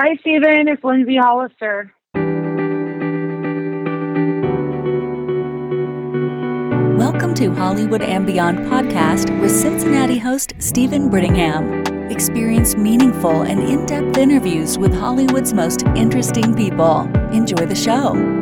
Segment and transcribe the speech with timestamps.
[0.00, 0.68] Hi, Steven.
[0.68, 1.92] It's Lindsay Hollister.
[6.96, 12.12] Welcome to Hollywood and Beyond podcast with Cincinnati host Steven Brittingham.
[12.12, 17.00] Experience meaningful and in depth interviews with Hollywood's most interesting people.
[17.32, 18.37] Enjoy the show.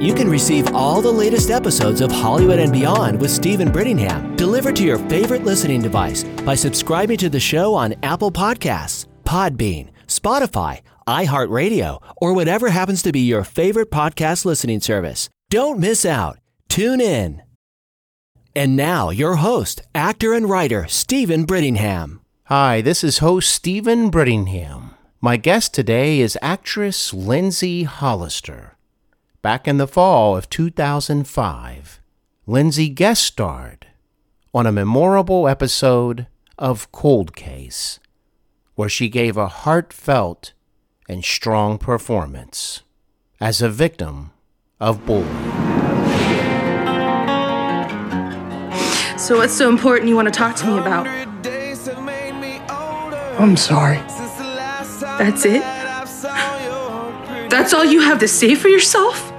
[0.00, 4.76] You can receive all the latest episodes of Hollywood and Beyond with Steven Brittingham delivered
[4.76, 10.82] to your favorite listening device by subscribing to the show on Apple Podcasts, Podbean, Spotify,
[11.08, 15.30] iHeartRadio, or whatever happens to be your favorite podcast listening service.
[15.48, 16.38] Don't miss out.
[16.68, 17.42] Tune in.
[18.54, 22.20] And now, your host, actor and writer, Steven Brittingham.
[22.44, 24.90] Hi, this is host Steven Brittingham.
[25.22, 28.75] My guest today is actress Lindsay Hollister.
[29.46, 32.00] Back in the fall of 2005,
[32.48, 33.86] Lindsay guest starred
[34.52, 36.26] on a memorable episode
[36.58, 38.00] of Cold Case,
[38.74, 40.52] where she gave a heartfelt
[41.08, 42.82] and strong performance
[43.40, 44.32] as a victim
[44.80, 45.28] of bullying.
[49.16, 51.06] So, what's so important you want to talk to me about?
[53.38, 53.98] I'm sorry.
[55.18, 55.62] That's it?
[57.48, 59.34] That's all you have to say for yourself?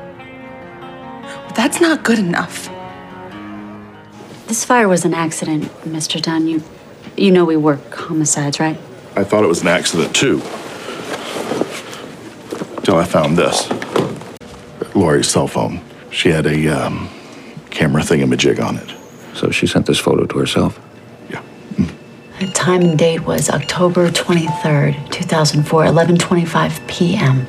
[1.58, 2.70] That's not good enough.
[4.46, 6.22] This fire was an accident, Mr.
[6.22, 6.48] Dunn.
[6.48, 6.64] You,
[7.18, 8.78] you know we work homicides, right?
[9.16, 10.38] I thought it was an accident too.
[12.84, 13.68] Till I found this.
[14.94, 15.82] Lori's cell phone.
[16.12, 17.10] She had a um,
[17.72, 18.94] camera thingamajig on it.
[19.34, 20.80] So she sent this photo to herself?
[21.32, 21.42] Yeah.
[22.40, 27.48] The time and date was October 23rd, 2004, 11:25 p.m.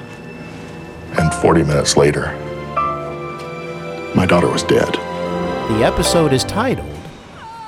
[1.19, 2.48] And 40 minutes later,
[4.19, 4.94] my daughter was dead.
[5.70, 6.91] The episode is titled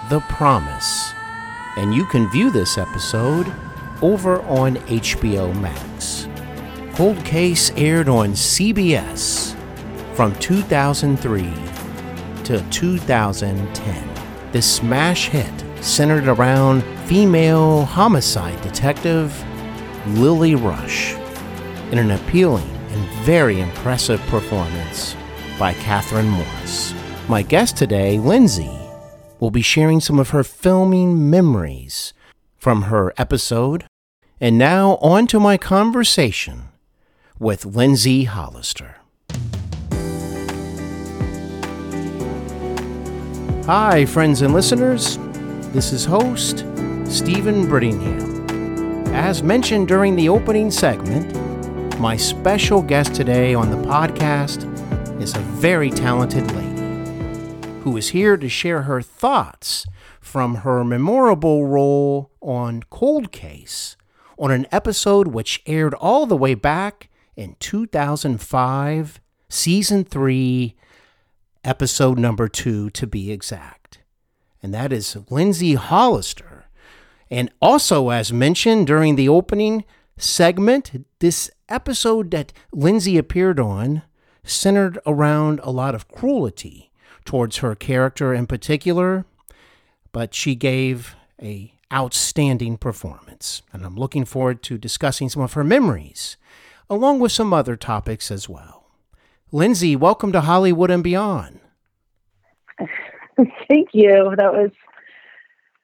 [0.08, 1.12] The Promise,
[1.76, 3.46] and you can view this episode
[4.02, 6.26] over on HBO Max.
[6.96, 9.54] Cold Case aired on CBS
[10.16, 11.42] from 2003
[12.42, 14.50] to 2010.
[14.50, 19.40] This smash hit centered around female homicide detective
[20.18, 21.12] Lily Rush
[21.92, 25.14] in an appealing and very impressive performance
[25.60, 26.94] by Kathryn Morris.
[27.28, 28.80] My guest today, Lindsay,
[29.40, 32.14] will be sharing some of her filming memories
[32.56, 33.84] from her episode.
[34.40, 36.70] And now on to my conversation
[37.38, 38.96] with Lindsay Hollister.
[43.66, 45.18] Hi, friends and listeners.
[45.74, 46.60] This is host
[47.04, 49.08] Steven Brittingham.
[49.08, 51.38] As mentioned during the opening segment,
[52.00, 54.66] my special guest today on the podcast
[55.20, 59.86] is a very talented lady who is here to share her thoughts
[60.18, 63.98] from her memorable role on Cold Case
[64.38, 69.20] on an episode which aired all the way back in 2005,
[69.50, 70.74] season 3,
[71.64, 73.98] episode number 2 to be exact.
[74.62, 76.64] And that is Lindsay Hollister.
[77.30, 79.84] And also, as mentioned during the opening
[80.16, 84.02] segment, this episode that Lindsay appeared on
[84.50, 86.90] centered around a lot of cruelty
[87.24, 89.24] towards her character in particular,
[90.12, 95.64] but she gave a outstanding performance, and I'm looking forward to discussing some of her
[95.64, 96.36] memories,
[96.88, 98.86] along with some other topics as well.
[99.52, 101.60] Lindsay, welcome to Hollywood and Beyond.
[103.68, 104.34] Thank you.
[104.36, 104.70] That was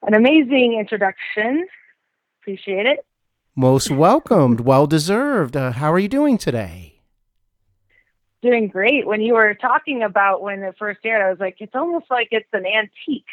[0.03, 1.67] an amazing introduction.
[2.41, 3.05] Appreciate it.
[3.55, 5.57] Most welcomed, well deserved.
[5.57, 6.96] Uh, how are you doing today?
[8.41, 9.07] Doing great.
[9.07, 12.29] When you were talking about when it first aired, I was like, it's almost like
[12.31, 13.25] it's an antique.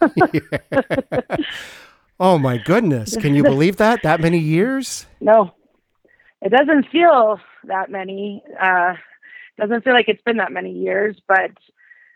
[2.20, 3.16] oh my goodness.
[3.16, 4.02] Can you believe that?
[4.02, 5.06] That many years?
[5.20, 5.52] No,
[6.40, 8.42] it doesn't feel that many.
[8.60, 8.94] Uh,
[9.58, 11.50] doesn't feel like it's been that many years, but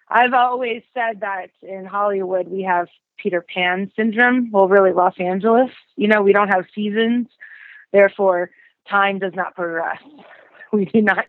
[0.08, 4.50] I've always said that in Hollywood we have Peter Pan syndrome.
[4.50, 5.70] Well, really, Los Angeles.
[5.96, 7.28] You know, we don't have seasons,
[7.92, 8.50] therefore,
[8.88, 9.98] time does not progress.
[10.72, 11.26] We do not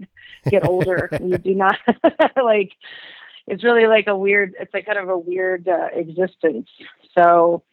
[0.50, 1.10] get older.
[1.20, 1.78] we do not
[2.44, 2.72] like.
[3.48, 4.54] It's really like a weird.
[4.60, 6.70] It's like kind of a weird uh, existence.
[7.18, 7.64] So,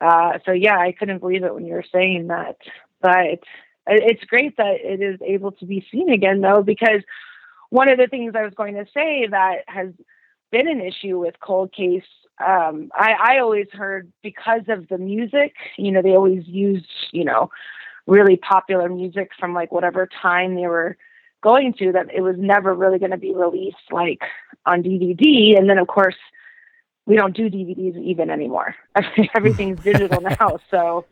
[0.00, 2.56] uh, so yeah, I couldn't believe it when you were saying that.
[3.00, 3.44] But
[3.86, 7.02] it's great that it is able to be seen again, though, because
[7.70, 9.88] one of the things I was going to say that has
[10.50, 12.04] been an issue with Cold Case.
[12.44, 17.24] Um, I, I always heard because of the music, you know, they always used, you
[17.24, 17.50] know,
[18.06, 20.96] really popular music from like whatever time they were
[21.42, 24.22] going to, that it was never really going to be released like
[24.66, 25.56] on DVD.
[25.58, 26.16] And then, of course,
[27.06, 28.74] we don't do DVDs even anymore.
[29.34, 30.58] Everything's digital now.
[30.70, 31.04] So,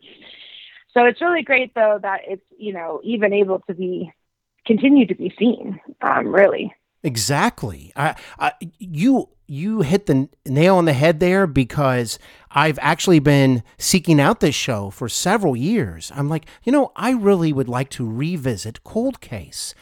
[0.93, 4.11] so it's really great though that it's, you know, even able to be,
[4.65, 6.73] continue to be seen, um, really.
[7.03, 7.91] Exactly.
[7.95, 12.17] I, I, you you hit the nail on the head there because
[12.51, 16.11] I've actually been seeking out this show for several years.
[16.15, 19.75] I'm like, you know, I really would like to revisit Cold Case.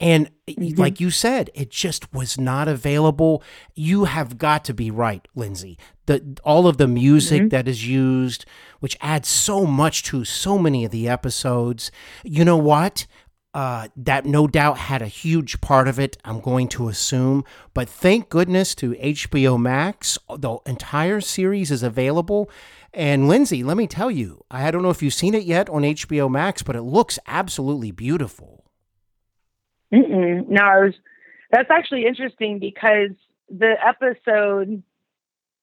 [0.00, 0.80] And mm-hmm.
[0.80, 3.42] like you said, it just was not available.
[3.74, 5.78] You have got to be right, Lindsay.
[6.06, 7.48] The all of the music mm-hmm.
[7.50, 8.44] that is used,
[8.80, 11.92] which adds so much to so many of the episodes.
[12.24, 13.06] You know what?
[13.54, 17.44] Uh, that no doubt had a huge part of it, I'm going to assume.
[17.72, 22.50] But thank goodness to HBO Max, the entire series is available.
[22.92, 25.82] And Lindsay, let me tell you, I don't know if you've seen it yet on
[25.82, 28.64] HBO Max, but it looks absolutely beautiful.
[29.92, 30.48] Mm-mm.
[30.48, 30.94] No, was,
[31.52, 33.10] that's actually interesting because
[33.48, 34.82] the episode,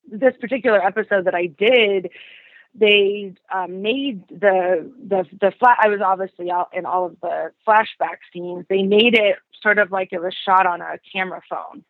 [0.10, 2.10] this particular episode that I did,
[2.74, 5.78] they um, made the the the flat.
[5.82, 8.66] I was obviously out in all of the flashback scenes.
[8.70, 11.84] They made it sort of like it was shot on a camera phone.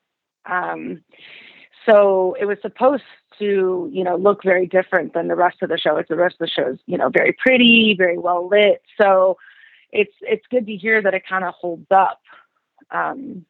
[0.45, 1.04] Um,
[1.86, 3.04] so it was supposed
[3.39, 5.98] to, you know, look very different than the rest of the show.
[5.98, 8.81] It's the rest of the show is, you know, very pretty, very well lit.
[9.00, 9.38] So
[9.92, 12.22] it's it's good to hear that it kind of holds up.
[12.92, 13.45] Um,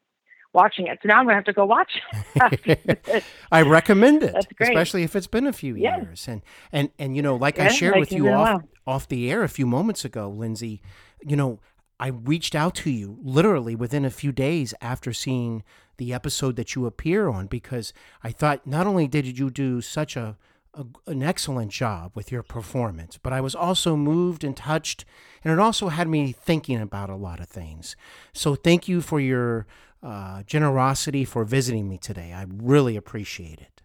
[0.53, 0.99] watching it.
[1.01, 1.91] So now I'm going to have to go watch.
[2.35, 3.23] It.
[3.51, 5.97] I recommend it, especially if it's been a few yeah.
[5.97, 6.27] years.
[6.27, 9.43] And and and you know, like yeah, I shared with you off off the air
[9.43, 10.81] a few moments ago, Lindsay.
[11.25, 11.59] You know,
[11.99, 15.63] I reached out to you literally within a few days after seeing
[15.97, 17.93] the episode that you appear on because
[18.23, 20.35] I thought not only did you do such a,
[20.73, 25.05] a an excellent job with your performance, but I was also moved and touched,
[25.43, 27.95] and it also had me thinking about a lot of things.
[28.33, 29.67] So thank you for your
[30.03, 32.33] uh, generosity for visiting me today.
[32.33, 33.81] I really appreciate it.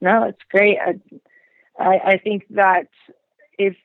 [0.00, 0.78] No, it's great.
[1.78, 2.88] I, I, think that
[3.58, 3.76] if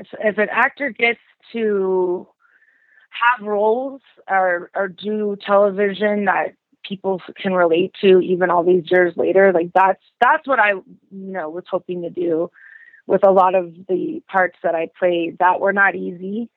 [0.00, 1.20] if an actor gets
[1.52, 2.26] to
[3.10, 6.54] have roles or or do television that
[6.84, 10.84] people can relate to even all these years later, like that's that's what I you
[11.10, 12.50] know was hoping to do
[13.06, 16.48] with a lot of the parts that I played that were not easy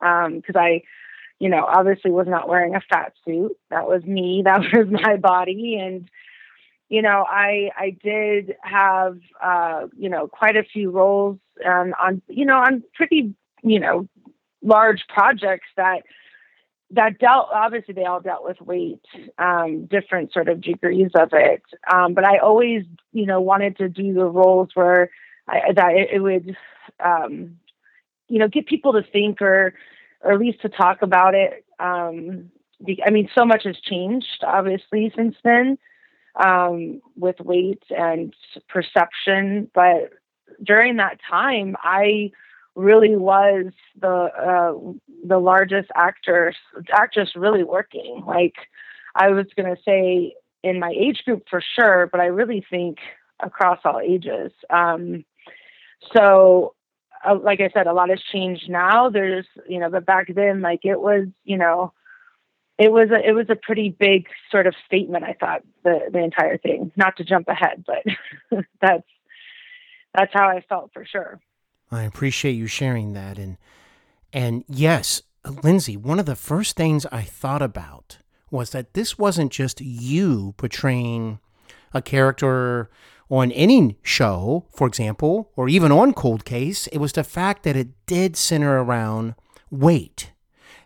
[0.00, 0.82] Um because um, I
[1.42, 3.56] you know, obviously was not wearing a fat suit.
[3.68, 4.42] That was me.
[4.44, 5.76] That was my body.
[5.76, 6.08] And,
[6.88, 12.22] you know, I, I did have, uh, you know, quite a few roles um, on,
[12.28, 13.34] you know, on pretty,
[13.64, 14.08] you know,
[14.62, 16.02] large projects that,
[16.90, 19.04] that dealt, obviously they all dealt with weight,
[19.38, 21.62] um, different sort of degrees of it.
[21.92, 25.10] Um, but I always, you know, wanted to do the roles where
[25.48, 26.56] I, that it, it would,
[27.04, 27.56] um,
[28.28, 29.74] you know, get people to think or,
[30.22, 31.64] or at least to talk about it.
[31.78, 32.50] Um,
[33.06, 35.78] I mean, so much has changed, obviously, since then
[36.42, 38.34] um, with weight and
[38.68, 39.70] perception.
[39.74, 40.10] But
[40.64, 42.30] during that time, I
[42.74, 44.92] really was the uh,
[45.26, 46.54] the largest actor
[46.92, 48.22] actress really working.
[48.26, 48.54] Like
[49.14, 52.98] I was going to say in my age group for sure, but I really think
[53.42, 54.52] across all ages.
[54.70, 55.24] Um,
[56.16, 56.74] so
[57.28, 59.10] uh, like I said, a lot has changed now.
[59.10, 61.92] There's, you know, but back then, like it was, you know,
[62.78, 65.24] it was a it was a pretty big sort of statement.
[65.24, 66.90] I thought the the entire thing.
[66.96, 69.08] Not to jump ahead, but that's
[70.14, 71.40] that's how I felt for sure.
[71.90, 73.58] I appreciate you sharing that, and
[74.32, 75.22] and yes,
[75.62, 78.18] Lindsay, one of the first things I thought about
[78.50, 81.40] was that this wasn't just you portraying
[81.94, 82.90] a character
[83.30, 87.76] on any show, for example, or even on Cold Case, it was the fact that
[87.76, 89.34] it did center around
[89.70, 90.32] weight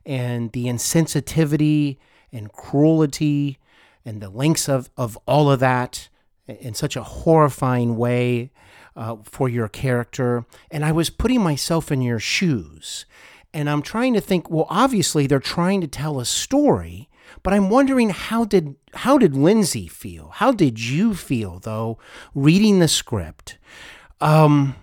[0.05, 1.99] and the insensitivity
[2.33, 3.59] and cruelty
[4.05, 6.09] and the lengths of, of all of that
[6.47, 8.53] in such a horrifying way
[8.95, 10.47] uh, for your character.
[10.71, 13.05] And I was putting myself in your shoes.
[13.53, 17.09] And I'm trying to think, well, obviously they're trying to tell a story,
[17.43, 20.31] but I'm wondering how did how did Lindsay feel?
[20.35, 21.99] How did you feel though
[22.35, 23.59] reading the script?
[24.21, 24.75] Um,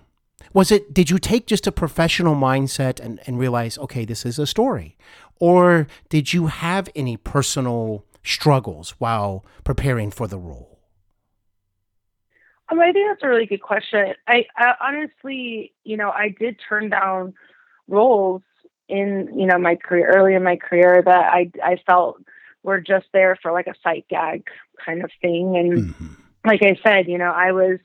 [0.54, 4.40] was it did you take just a professional mindset and, and realize okay this is
[4.40, 4.98] a story
[5.40, 10.80] or did you have any personal struggles while preparing for the role
[12.72, 16.58] um, i think that's a really good question I, I honestly you know i did
[16.68, 17.34] turn down
[17.88, 18.42] roles
[18.88, 22.18] in you know my career early in my career that i i felt
[22.64, 24.48] were just there for like a sight gag
[24.84, 25.56] kind of thing.
[25.58, 26.14] And mm-hmm.
[26.46, 27.80] like I said, you know, I was,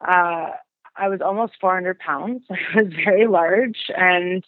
[0.00, 0.50] uh,
[0.96, 2.42] I was almost 400 pounds.
[2.50, 3.90] I was very large.
[3.96, 4.44] And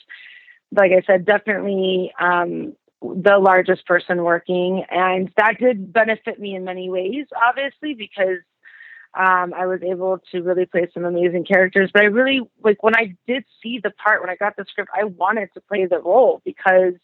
[0.73, 4.85] like I said, definitely, um, the largest person working.
[4.91, 8.39] And that did benefit me in many ways, obviously, because
[9.15, 12.97] Um, I was able to really play some amazing characters, but I really like when
[12.97, 16.01] I did see the part when I got the script, I wanted to play the
[16.01, 16.97] role because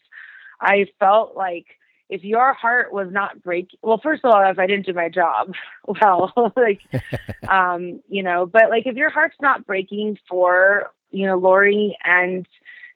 [0.59, 1.67] I felt like
[2.09, 5.09] if your heart was not breaking, well, first of all, if I didn't do my
[5.09, 5.53] job
[5.87, 6.81] well, like,
[7.47, 12.47] um, you know, but like if your heart's not breaking for, you know, Lori and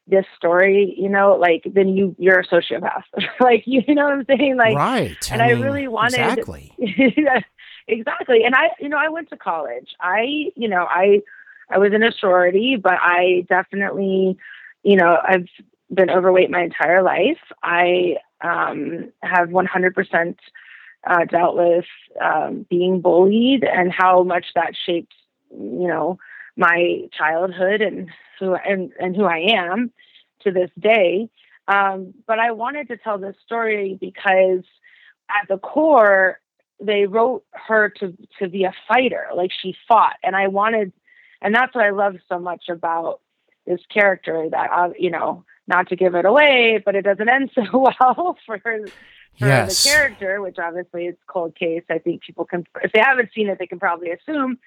[0.08, 3.04] this story, you know, like then you you're a sociopath.
[3.40, 4.58] like you, know what I'm saying?
[4.58, 5.32] Like right.
[5.32, 6.74] And I, I, mean, really wanted exactly.
[7.88, 8.44] exactly.
[8.44, 9.96] And I you know, I went to college.
[10.02, 11.22] I, you know, I
[11.70, 14.38] I was in a sorority, but I definitely,
[14.84, 15.48] you know, I've
[15.94, 17.40] been overweight my entire life.
[17.62, 20.36] I um, have 100%
[21.06, 21.86] uh, dealt with
[22.22, 25.14] um, being bullied and how much that shaped,
[25.52, 26.18] you know,
[26.56, 28.10] my childhood and
[28.40, 29.92] who and, and who I am
[30.44, 31.30] to this day.
[31.68, 34.64] Um, but I wanted to tell this story because
[35.30, 36.40] at the core,
[36.80, 40.92] they wrote her to to be a fighter, like she fought, and I wanted,
[41.42, 43.22] and that's what I love so much about
[43.66, 47.52] this character that uh, you know, not to give it away, but it doesn't end
[47.56, 48.60] so well for.
[48.60, 49.84] For Yes.
[49.84, 53.50] the character, which obviously is cold case, I think people can, if they haven't seen
[53.50, 54.60] it, they can probably assume.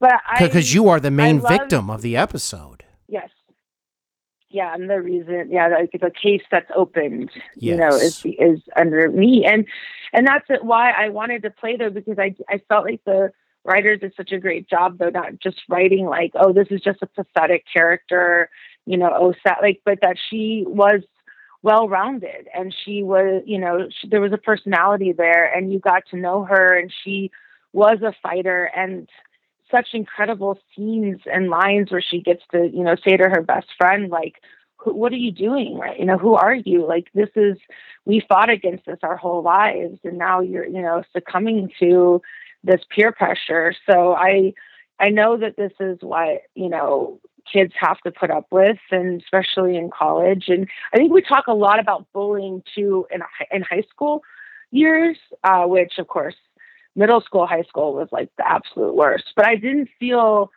[0.00, 2.84] But I, Because you are the main love- victim of the episode.
[3.06, 3.28] Yes.
[4.48, 7.42] Yeah, and the reason, yeah, like the case that's opened, yes.
[7.56, 9.66] you know, is is under me, and
[10.14, 13.30] and that's why I wanted to play there because I I felt like the
[13.68, 17.02] writers did such a great job though, not just writing like, oh, this is just
[17.02, 18.50] a pathetic character,
[18.86, 21.02] you know, oh, sad, like, but that she was
[21.62, 25.78] well rounded and she was, you know, she, there was a personality there, and you
[25.78, 27.30] got to know her, and she
[27.72, 29.08] was a fighter, and
[29.70, 33.68] such incredible scenes and lines where she gets to, you know, say to her best
[33.76, 34.36] friend, like,
[34.84, 35.76] what are you doing?
[35.76, 35.98] Right.
[35.98, 36.86] You know, who are you?
[36.86, 37.58] Like, this is,
[38.04, 39.98] we fought against this our whole lives.
[40.04, 42.22] And now you're, you know, succumbing to
[42.64, 43.74] this peer pressure.
[43.88, 44.54] So I,
[45.00, 49.22] I know that this is what, you know, kids have to put up with, and
[49.22, 50.44] especially in college.
[50.48, 54.22] And I think we talk a lot about bullying too in, in high school
[54.70, 56.34] years, uh, which of course
[56.98, 59.32] middle school, high school was like the absolute worst.
[59.36, 60.50] But I didn't feel,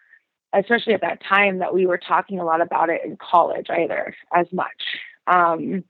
[0.54, 4.16] especially at that time, that we were talking a lot about it in college either
[4.36, 4.68] as much.
[5.28, 5.84] Um,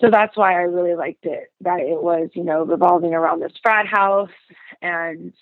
[0.00, 1.52] so that's why I really liked it.
[1.60, 4.30] That it was, you know, revolving around this frat house
[4.82, 5.32] and,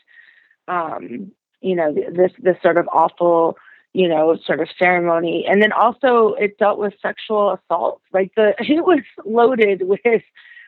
[0.68, 3.56] um, you know, this this sort of awful,
[3.92, 8.00] you know, sort of ceremony, and then also it dealt with sexual assault.
[8.12, 10.00] Like the it was loaded with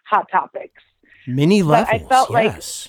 [0.07, 0.83] hot topics
[1.26, 1.88] Many But levels.
[1.91, 2.88] I felt like- yes.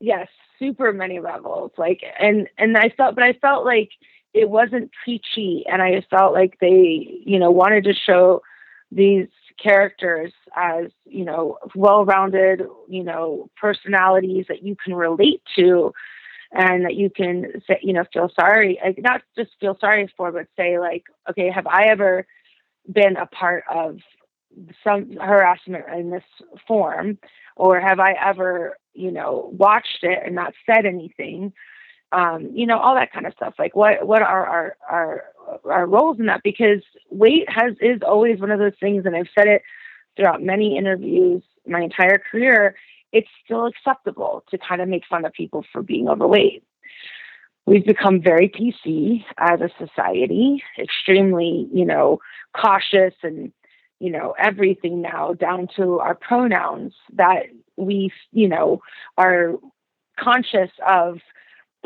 [0.00, 0.28] yes
[0.58, 3.90] super many levels like and and i felt but i felt like
[4.34, 8.42] it wasn't preachy and i felt like they you know wanted to show
[8.90, 9.28] these
[9.62, 15.92] characters as you know well-rounded you know personalities that you can relate to
[16.52, 20.32] and that you can say you know feel sorry like not just feel sorry for
[20.32, 22.26] but say like okay have i ever
[22.90, 23.98] been a part of
[24.82, 26.24] some harassment in this
[26.66, 27.18] form
[27.58, 31.52] or have I ever, you know, watched it and not said anything?
[32.10, 33.54] Um, you know, all that kind of stuff.
[33.58, 35.24] Like what what are our our
[35.64, 36.42] our roles in that?
[36.42, 39.62] Because weight has is always one of those things, and I've said it
[40.16, 42.76] throughout many interviews my entire career.
[43.12, 46.62] It's still acceptable to kind of make fun of people for being overweight.
[47.66, 52.20] We've become very PC as a society, extremely, you know,
[52.54, 53.52] cautious and
[54.00, 57.46] you know everything now down to our pronouns that
[57.76, 58.80] we you know
[59.16, 59.54] are
[60.18, 61.18] conscious of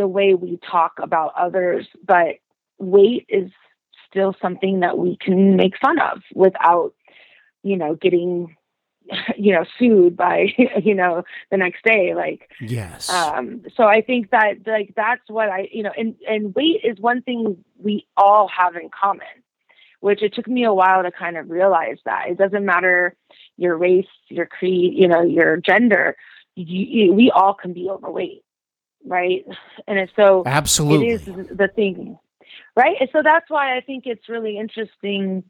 [0.02, 2.35] the way we talk about others but
[2.78, 3.52] weight is
[4.11, 6.92] still something that we can make fun of without
[7.62, 8.56] you know getting
[9.38, 10.47] you know sued by
[10.82, 13.09] you know the next day like Yes.
[13.09, 16.99] um so i think that like that's what i you know and and weight is
[16.99, 19.35] one thing we all have in common
[20.00, 23.14] which it took me a while to kind of realize that it doesn't matter
[23.56, 26.16] your race your creed you know your gender
[26.56, 28.42] you, you, we all can be overweight
[29.04, 29.44] right?
[29.87, 31.11] And it's so Absolutely.
[31.11, 32.18] it is the thing
[32.76, 32.97] right?
[33.00, 35.44] And so that's why i think it's really interesting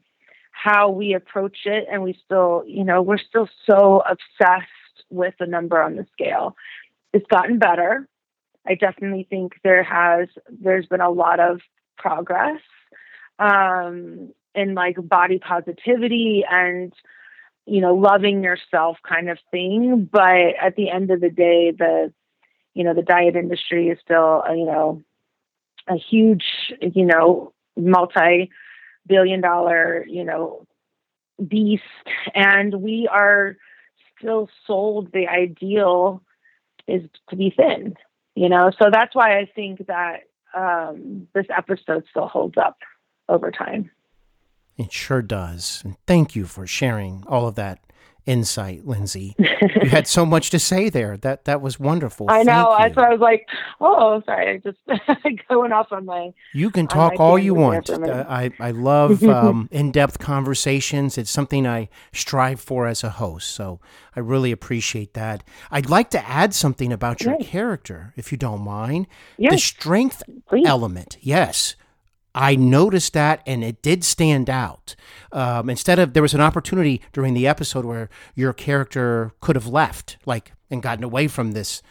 [0.51, 1.87] how we approach it.
[1.91, 4.69] And we still you know we're still so obsessed
[5.11, 6.57] with the number on the scale.
[7.13, 8.09] It's gotten better.
[8.67, 11.61] I definitely think there has there's been a lot of
[11.99, 12.61] progress
[13.39, 16.93] um in like body positivity and
[17.65, 20.09] you know loving yourself kind of thing.
[20.11, 22.13] But at the end of the day the
[22.75, 25.03] you know the diet industry is still uh, you know
[25.89, 26.45] a huge
[26.81, 28.51] you know multi
[29.07, 30.67] billion dollar you know
[31.47, 31.83] beast
[32.35, 33.57] and we are
[34.19, 36.23] still sold the ideal
[36.87, 37.95] is to be thin
[38.35, 40.21] You know, so that's why I think that
[40.55, 42.79] um, this episode still holds up
[43.29, 43.91] over time.
[44.79, 45.83] It sure does.
[45.85, 47.81] And thank you for sharing all of that
[48.27, 49.35] insight, Lindsay.
[49.39, 51.17] you had so much to say there.
[51.17, 52.27] That that was wonderful.
[52.31, 52.75] I know.
[52.79, 53.47] That's why I was like,
[53.81, 54.79] oh, sorry, I just
[55.49, 56.33] going off on my.
[56.55, 57.87] You can talk all you want.
[57.87, 58.27] there for a minute.
[58.27, 61.19] Uh, I, I love um, in depth conversations.
[61.19, 63.51] It's something I strive for as a host.
[63.51, 63.81] So
[64.17, 65.43] I really appreciate that.
[65.71, 67.41] I'd like to add something about your Right.
[67.41, 69.07] character, if you don't mind.
[69.39, 70.67] The strength please.
[70.67, 71.17] element.
[71.21, 71.77] Yes.
[72.35, 74.95] I noticed that and it did stand out.
[75.33, 79.67] Um, instead of, there was an opportunity during the episode where your character could have
[79.67, 81.83] left, like, and gotten away from this,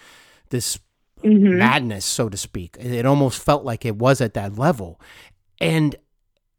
[0.50, 0.80] this
[1.24, 1.60] Mm-hmm.
[1.60, 2.76] madness, so to speak.
[2.80, 5.00] It almost felt like it was at that level.
[5.60, 5.96] And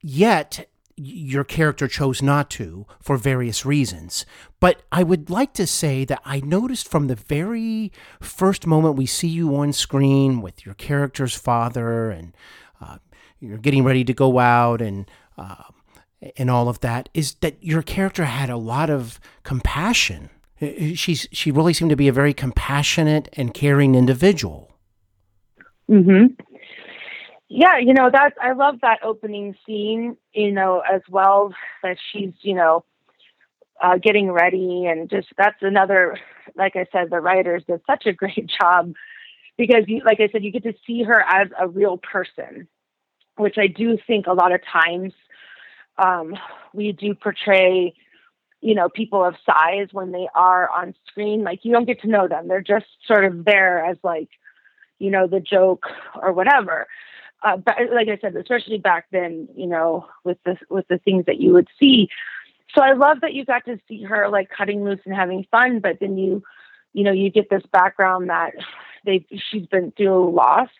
[0.00, 4.24] yet, your character chose not to for various reasons.
[4.60, 9.06] But I would like to say that I noticed from the very first moment we
[9.06, 12.32] see you on screen with your character's father and
[13.42, 15.64] you're getting ready to go out and uh,
[16.37, 20.30] and all of that is that your character had a lot of compassion.
[20.94, 24.70] She's she really seemed to be a very compassionate and caring individual.
[25.88, 26.26] hmm
[27.49, 30.16] Yeah, you know that I love that opening scene.
[30.32, 32.84] You know, as well that she's you know
[33.82, 36.16] uh, getting ready and just that's another.
[36.54, 38.94] Like I said, the writers did such a great job
[39.56, 42.68] because, you, like I said, you get to see her as a real person,
[43.36, 45.12] which I do think a lot of times
[45.98, 46.34] um,
[46.72, 47.94] we do portray.
[48.64, 52.06] You know, people of size when they are on screen, like you don't get to
[52.06, 52.46] know them.
[52.46, 54.28] They're just sort of there as like
[55.02, 55.86] you know, the joke
[56.22, 56.86] or whatever.
[57.42, 61.26] Uh, but like I said, especially back then, you know, with the with the things
[61.26, 62.08] that you would see.
[62.72, 65.80] So I love that you got to see her like cutting loose and having fun,
[65.80, 66.44] but then you,
[66.92, 68.52] you know, you get this background that
[69.04, 70.70] they she's been through loss,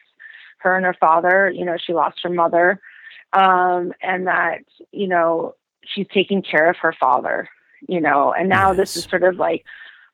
[0.62, 1.50] her and her father.
[1.50, 2.81] You know, she lost her mother,
[3.33, 5.54] um, and that you know
[5.85, 7.49] she's taking care of her father.
[7.88, 9.65] You know, and now this is sort of like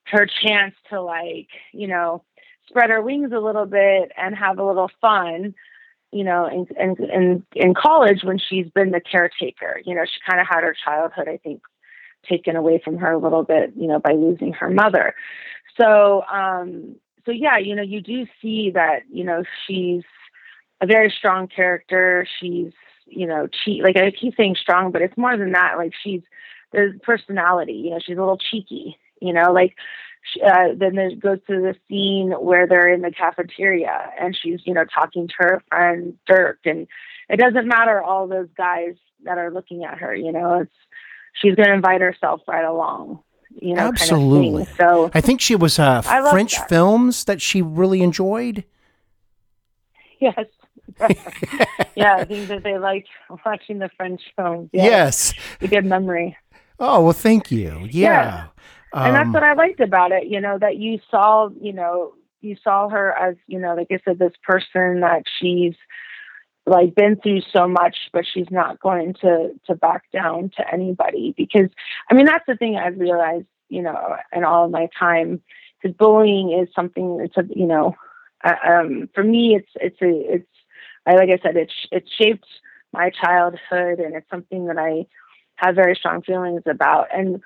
[0.05, 2.23] her chance to like you know
[2.69, 5.55] spread her wings a little bit and have a little fun
[6.13, 10.21] you know in in in, in college when she's been the caretaker you know she
[10.29, 11.63] kind of had her childhood i think
[12.29, 15.15] taken away from her a little bit you know by losing her mother
[15.81, 20.03] so um so yeah you know you do see that you know she's
[20.81, 22.73] a very strong character she's
[23.07, 26.23] you know cheat like i keep saying strong but it's more than that like she's
[26.73, 29.75] there's personality you know she's a little cheeky you know like
[30.23, 34.61] sh- uh, then it goes to the scene where they're in the cafeteria and she's
[34.65, 36.87] you know talking to her friend dirk and
[37.29, 40.73] it doesn't matter all those guys that are looking at her you know it's
[41.41, 43.21] she's going to invite herself right along
[43.61, 44.67] you know Absolutely.
[44.67, 46.69] kind of so I think she was uh, French that.
[46.69, 48.65] films that she really enjoyed.
[50.21, 50.47] yes
[51.97, 53.09] yeah i think that they liked
[53.45, 55.35] watching the french films yeah, Yes.
[55.61, 56.37] a good memory
[56.81, 57.89] Oh well, thank you.
[57.91, 58.47] Yeah.
[58.93, 62.13] and that's Um, what I liked about it, you know, that you saw, you know,
[62.41, 65.75] you saw her as, you know, like I said, this person that she's
[66.67, 71.35] like been through so much, but she's not going to to back down to anybody
[71.37, 71.69] because
[72.09, 75.43] I mean that's the thing I've realized, you know, in all of my time,
[75.83, 77.97] because bullying is something it's a you know,
[78.45, 80.47] uh, um, for me it's it's a it's
[81.09, 82.47] I like I said it's it's shaped
[82.93, 85.07] my childhood and it's something that I
[85.57, 87.43] have very strong feelings about and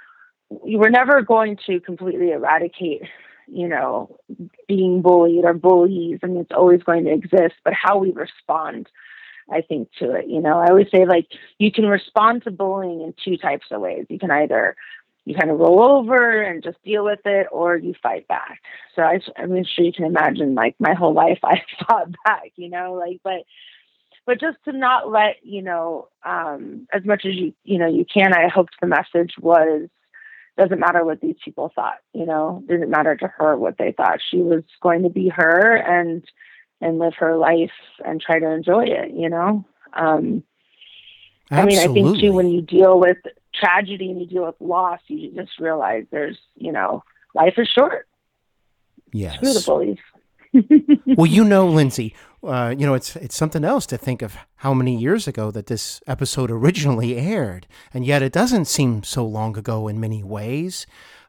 [0.50, 3.02] we were never going to completely eradicate,
[3.46, 4.18] you know,
[4.68, 6.18] being bullied or bullies.
[6.22, 8.88] I mean, it's always going to exist, but how we respond,
[9.50, 10.28] I think, to it.
[10.28, 13.80] You know, I always say like you can respond to bullying in two types of
[13.80, 14.06] ways.
[14.10, 14.76] You can either
[15.24, 18.60] you kind of roll over and just deal with it, or you fight back.
[18.96, 22.52] So I, I'm sure you can imagine, like my whole life, I fought back.
[22.56, 23.44] You know, like but
[24.26, 28.04] but just to not let you know um, as much as you you know you
[28.04, 28.34] can.
[28.34, 29.88] I hoped the message was
[30.58, 31.98] doesn't matter what these people thought.
[32.12, 34.20] You know, didn't matter to her what they thought.
[34.30, 36.24] She was going to be her and
[36.80, 37.70] and live her life
[38.04, 39.12] and try to enjoy it.
[39.12, 39.64] You know.
[39.92, 40.42] Um,
[41.50, 43.18] I mean, I think too when you deal with
[43.62, 47.02] tragedy and you deal with loss, you just realize there's you know
[47.34, 48.06] life is short.
[49.12, 49.36] yes.
[49.36, 49.98] Screw the bullies.
[51.16, 54.74] well, you know, Lindsay, uh, you know, it's it's something else to think of how
[54.74, 59.56] many years ago that this episode originally aired, and yet it doesn't seem so long
[59.56, 60.86] ago in many ways.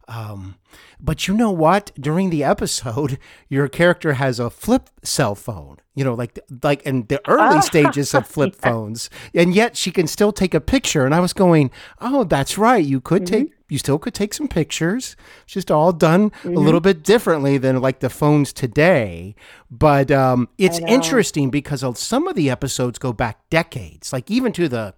[0.08, 0.56] Um,
[1.00, 1.92] but you know what?
[2.00, 3.18] During the episode,
[3.50, 5.78] your character has a flip cell phone.
[5.96, 10.08] You know, like like in the early stages of flip phones, and yet she can
[10.08, 11.06] still take a picture.
[11.06, 11.70] And I was going,
[12.02, 12.84] "Oh, that's right.
[12.84, 13.36] You could Mm-hmm.
[13.46, 15.16] take, you still could take some pictures.
[15.44, 16.58] It's just all done Mm-hmm.
[16.58, 19.36] a little bit differently than like the phones today."
[19.70, 24.68] But um, it's interesting because some of the episodes go back decades, like even to
[24.68, 24.96] the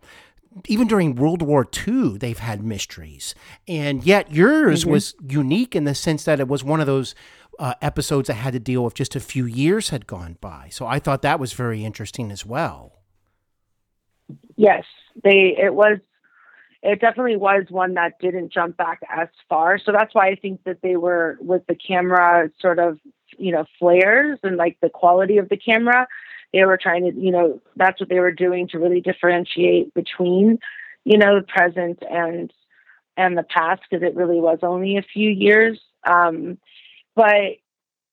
[0.68, 3.36] even during World War II, they've had mysteries.
[3.68, 4.91] And yet yours Mm-hmm.
[4.91, 7.13] was unique in the sense that it was one of those
[7.60, 10.70] uh, episodes that had to deal with just a few years had gone by.
[10.72, 12.94] So I thought that was very interesting as well.
[14.56, 14.86] Yes,
[15.24, 15.56] they.
[15.58, 16.00] It was.
[16.82, 19.80] It definitely was one that didn't jump back as far.
[19.80, 23.00] So that's why I think that they were with the camera sort of,
[23.39, 26.08] you know, flares and like the quality of the camera.
[26.56, 30.60] They were trying to, you know, that's what they were doing to really differentiate between,
[31.04, 32.52] you know, the present and
[33.18, 35.78] and the past because it really was only a few years.
[36.06, 36.58] Um,
[37.13, 37.58] but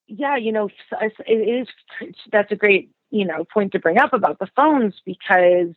[0.08, 1.68] yeah, you know, it is.
[2.32, 5.74] That's a great, you know, point to bring up about the phones because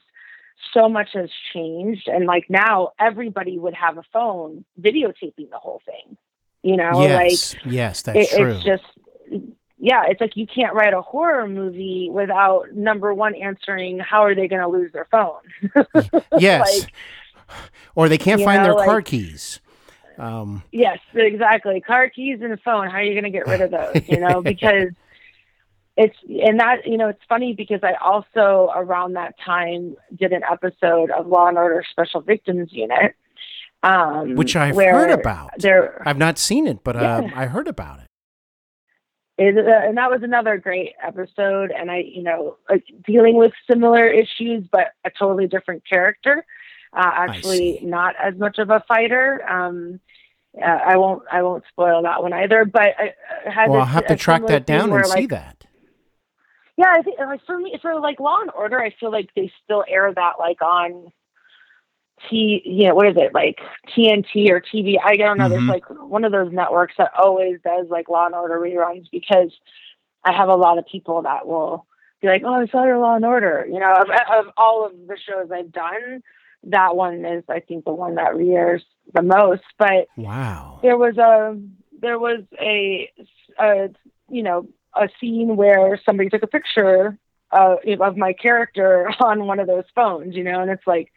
[0.74, 5.82] so much has changed and like now everybody would have a phone videotaping the whole
[5.86, 6.18] thing
[6.64, 8.52] you know yes, yes, that's it, true.
[8.52, 8.84] it's just
[9.78, 14.36] yeah it's like you can't write a horror movie without number one answering how are
[14.36, 15.42] they going to lose their phone
[16.38, 16.84] yes.
[16.84, 16.94] like,
[17.96, 19.60] or they can't find know, their car keys.
[20.18, 23.62] Um, yes exactly car keys and a phone how are you going to get rid
[23.62, 24.90] of those you know because
[25.98, 30.42] it's and that you know it's funny because i also around that time did an
[30.50, 33.14] episode of law and order special victims unit
[33.84, 35.52] um which I've heard about.
[35.58, 37.32] there I've not seen it, but uh, Yeah.
[37.36, 38.08] I heard about it.
[39.38, 43.52] Is uh, and that was another great episode and i you know like dealing with
[43.70, 46.46] similar issues but a totally different character.
[46.94, 49.44] Uh, actually not as much of a fighter.
[49.50, 50.00] Um
[50.62, 53.14] uh, i won't i won't spoil that one either but i,
[53.46, 55.66] I had Well, I'll have to track that down where, and see like, that.
[56.78, 59.52] yeah i think like for me for like law and order i feel like they
[59.66, 61.12] still air that like on
[62.30, 63.60] T, you know, what is it like
[63.96, 64.98] TNT or TV?
[65.04, 65.46] I don't know.
[65.46, 65.50] Mhm.
[65.50, 69.52] There's like one of those networks that always does like Law and Order reruns because
[70.24, 71.86] I have a lot of people that will
[72.22, 74.94] be like, "Oh, I saw your Law and Order." You know, of, of all of
[75.08, 76.24] the shows I've done,
[76.64, 79.64] that one is I think the one that reairs the most.
[79.78, 80.80] But Wow.
[80.82, 81.60] there was a
[82.00, 83.12] there was a,
[83.60, 83.90] a
[84.30, 87.18] you know a scene where somebody took a picture
[87.52, 91.12] uh, of my character on one of those phones, you know, and it's like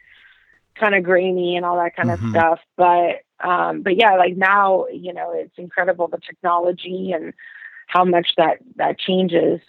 [0.75, 2.23] kind of grainy and all that kind Mhm.
[2.23, 2.59] of stuff.
[2.77, 7.33] But um, but yeah, like now, you know, it's incredible the technology and
[7.87, 9.61] how much that that changes.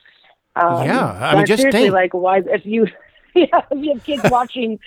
[0.56, 2.86] Um, Yeah, I mean, just seriously, think- like, why if you
[3.34, 4.78] yeah, if you have kids watching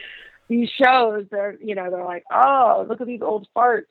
[0.49, 3.85] these shows, they're you know they're like, oh, look at these old farts.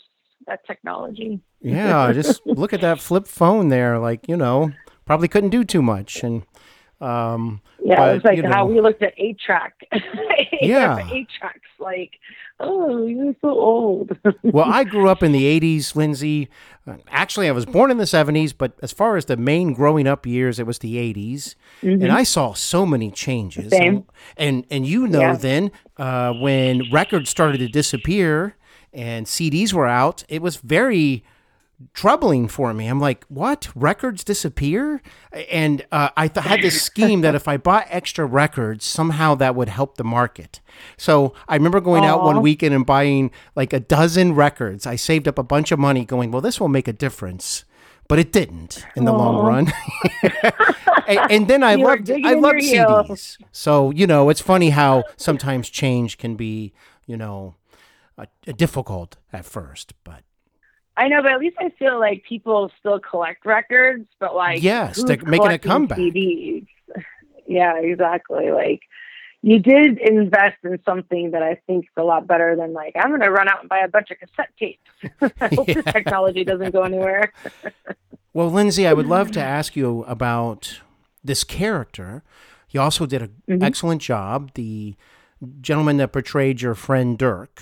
[0.49, 1.41] That technology.
[1.61, 4.01] Yeah, just look at that flip phone there.
[4.01, 4.73] Like, you know,
[5.07, 6.25] probably couldn't do too much.
[6.25, 6.43] And,
[7.01, 9.75] um, Yeah, But, it's like you how we looked at eight track.
[10.61, 11.09] Yeah.
[11.13, 11.59] eight tracks.
[11.81, 12.13] Like,
[12.61, 14.17] oh, you're so old.
[14.45, 16.49] well, I grew up in the 80s, Lindsay.
[17.09, 20.25] Actually, I was born in the 70s, but as far as the main growing up
[20.25, 21.57] years, it was the 80s.
[21.83, 23.73] And I saw so many changes.
[23.73, 23.83] Mm-hmm.
[23.83, 23.95] Same.
[23.97, 24.05] And,
[24.37, 25.37] and, and you know, Yeah.
[25.37, 28.55] then uh, when records started to disappear
[28.93, 31.25] and CDs were out, it was very
[31.95, 32.87] troubling for me.
[32.87, 33.69] I'm like, what?
[33.75, 35.03] Records disappear?
[35.51, 39.55] And uh, I th- had this scheme that if I bought extra records, somehow that
[39.55, 40.61] would help the market.
[40.97, 44.87] So I remember going out one weekend and buying like a dozen records.
[44.87, 47.65] I saved up a bunch of money going, well, this will make a difference.
[48.09, 49.73] But it didn't in the long run.
[51.07, 53.05] and, and then I You loved I loved your heel.
[53.09, 53.39] CDs.
[53.53, 56.75] So, you know, it's funny how sometimes change can be,
[57.07, 57.55] you know,
[58.19, 60.25] uh, difficult at first, but
[60.97, 65.03] I know, but at least I feel like people still collect records, but like, Yes,
[65.03, 65.99] they're making a comeback.
[65.99, 66.67] CDs?
[67.47, 68.51] Yeah, exactly.
[68.53, 68.81] Like,
[69.43, 73.09] you did invest in something that I think is a lot better than like I'm
[73.09, 74.89] going to run out and buy a bunch of cassette tapes.
[75.41, 77.33] I hope this technology doesn't go anywhere.
[78.35, 80.81] Well, Lindsay, I would love to ask you about
[81.23, 82.23] this character.
[82.71, 83.63] You also did an Mm-hmm.
[83.63, 84.53] excellent job.
[84.55, 84.95] The
[85.61, 87.61] gentleman that portrayed your friend Dirk,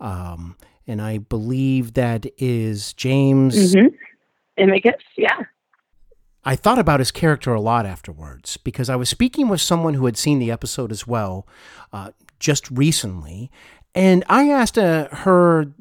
[0.00, 0.56] um,
[0.86, 3.74] and I believe that is James.
[3.74, 4.62] Mm-hmm.
[4.62, 5.40] Immekus, yeah.
[6.44, 10.04] I thought about his character a lot afterwards because I was speaking with someone who
[10.04, 11.48] had seen the episode as well,
[11.92, 13.50] uh, just recently,
[13.94, 15.72] and I asked uh, her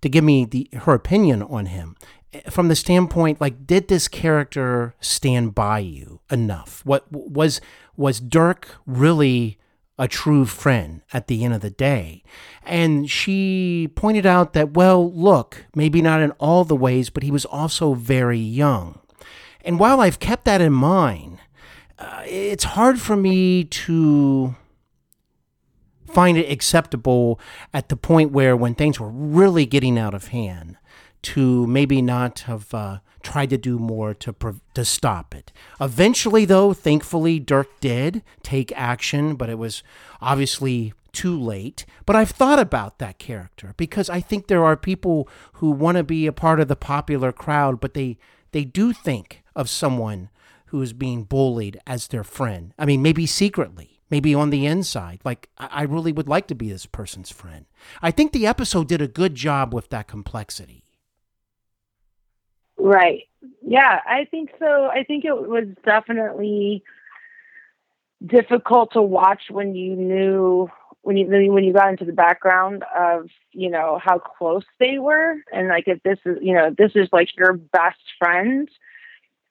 [0.00, 1.96] to give me the her opinion on him
[2.32, 7.60] eh, from the standpoint like did this character stand by you enough what was
[7.96, 9.58] was dirk really
[9.98, 12.22] a true friend at the end of the day.
[12.64, 17.30] And she pointed out that, well, look, maybe not in all the ways, but he
[17.30, 19.00] was also very young.
[19.64, 21.38] And while I've kept that in mind,
[21.98, 24.54] uh, it's hard for me to
[26.06, 27.38] find it acceptable
[27.74, 30.76] at the point where when things were really getting out of hand
[31.20, 34.34] to maybe not have uh, tried to do more to
[34.74, 35.52] to stop it.
[35.80, 39.82] Eventually, though, thankfully, Dirk did take action, but it was
[40.20, 41.84] obviously too late.
[42.06, 46.04] But I've thought about that character because I think there are people who want to
[46.04, 48.18] be a part of the popular crowd, but they
[48.52, 50.30] they do think of someone
[50.66, 52.74] who is being bullied as their friend.
[52.78, 55.20] I mean, maybe secretly, maybe on the inside.
[55.24, 57.66] Like, I really would like to be this person's friend.
[58.02, 60.84] I think the episode did a good job with that complexity.
[62.88, 63.24] Right.
[63.60, 64.86] Yeah, I think so.
[64.86, 66.82] I think it was definitely
[68.26, 70.70] difficult to watch when you knew
[71.02, 75.36] when you when you got into the background of you know how close they were
[75.52, 78.68] and like if this is you know this is like your best friend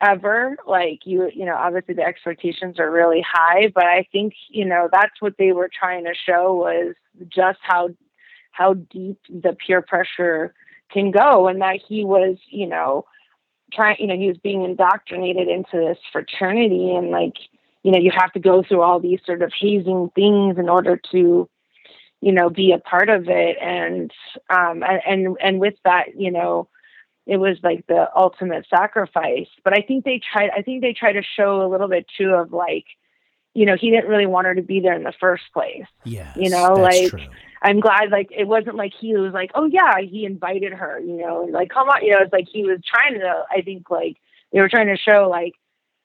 [0.02, 4.66] ever like you you know obviously the expectations are really high but i think you
[4.66, 6.94] know that's what they were trying to show was
[7.30, 7.90] just how
[8.52, 10.54] how deep the peer pressure
[10.92, 13.06] can go and that he was you know
[13.72, 17.36] trying, you know, he was being indoctrinated into this fraternity and like,
[17.84, 21.00] you know, you have to go through all these sort of hazing things in order
[21.12, 21.50] to,
[22.22, 23.58] you know, be a part of it.
[23.62, 24.12] And,
[24.50, 26.68] um, and, and with that, you know,
[27.26, 29.48] it was like the ultimate sacrifice.
[29.64, 32.30] But I think they tried, I think they try to show a little bit too
[32.30, 32.86] of like,
[33.54, 35.86] you know, he didn't really want her to be there in the first place.
[36.04, 36.32] Yeah.
[36.36, 37.28] You know, like, true.
[37.62, 41.18] I'm glad like it wasn't like he was like, oh yeah, he invited her, you
[41.18, 43.44] know, and like come on, you know, it's like he was trying to.
[43.50, 44.18] I think like
[44.52, 45.54] they were trying to show like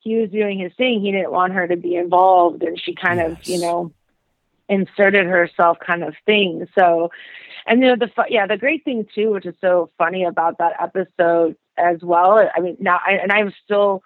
[0.00, 1.00] he was doing his thing.
[1.00, 3.32] He didn't want her to be involved, and she kind yes.
[3.32, 3.92] of you know
[4.68, 6.66] inserted herself, kind of thing.
[6.78, 7.10] So,
[7.66, 10.74] and you know the yeah the great thing too, which is so funny about that
[10.80, 12.48] episode as well.
[12.54, 14.02] I mean now, I, and I'm still.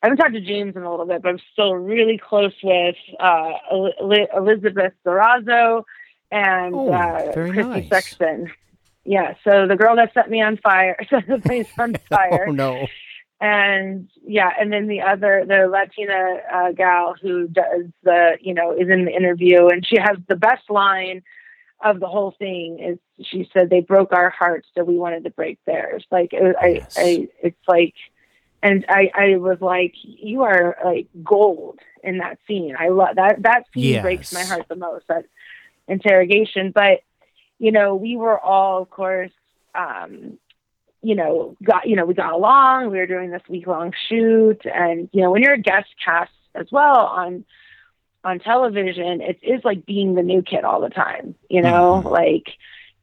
[0.00, 2.94] I haven't talked to James in a little bit, but I'm still really close with
[3.18, 3.50] uh,
[4.00, 5.82] Elizabeth Durazo
[6.30, 7.88] and oh, uh, Christy nice.
[7.88, 8.52] Sexton.
[9.04, 12.46] Yeah, so the girl that set me on fire, set the place on fire.
[12.48, 12.86] oh no!
[13.40, 18.72] And yeah, and then the other, the Latina uh, gal who does the, you know,
[18.72, 21.22] is in the interview, and she has the best line
[21.82, 22.80] of the whole thing.
[22.80, 26.04] Is she said they broke our hearts, so we wanted to break theirs.
[26.10, 26.98] Like it, yes.
[26.98, 27.94] I, I, it's like,
[28.62, 32.74] and I, I was like, you are like gold in that scene.
[32.78, 33.42] I love that.
[33.42, 34.02] That scene yes.
[34.02, 35.06] breaks my heart the most.
[35.08, 35.26] That
[35.88, 36.72] interrogation.
[36.72, 37.00] But,
[37.58, 39.32] you know, we were all, of course,
[39.74, 40.38] um,
[41.02, 44.60] you know, got, you know, we got along, we were doing this week long shoot.
[44.64, 47.44] And, you know, when you're a guest cast as well on,
[48.24, 52.08] on television, it is like being the new kid all the time, you know, mm-hmm.
[52.08, 52.48] like,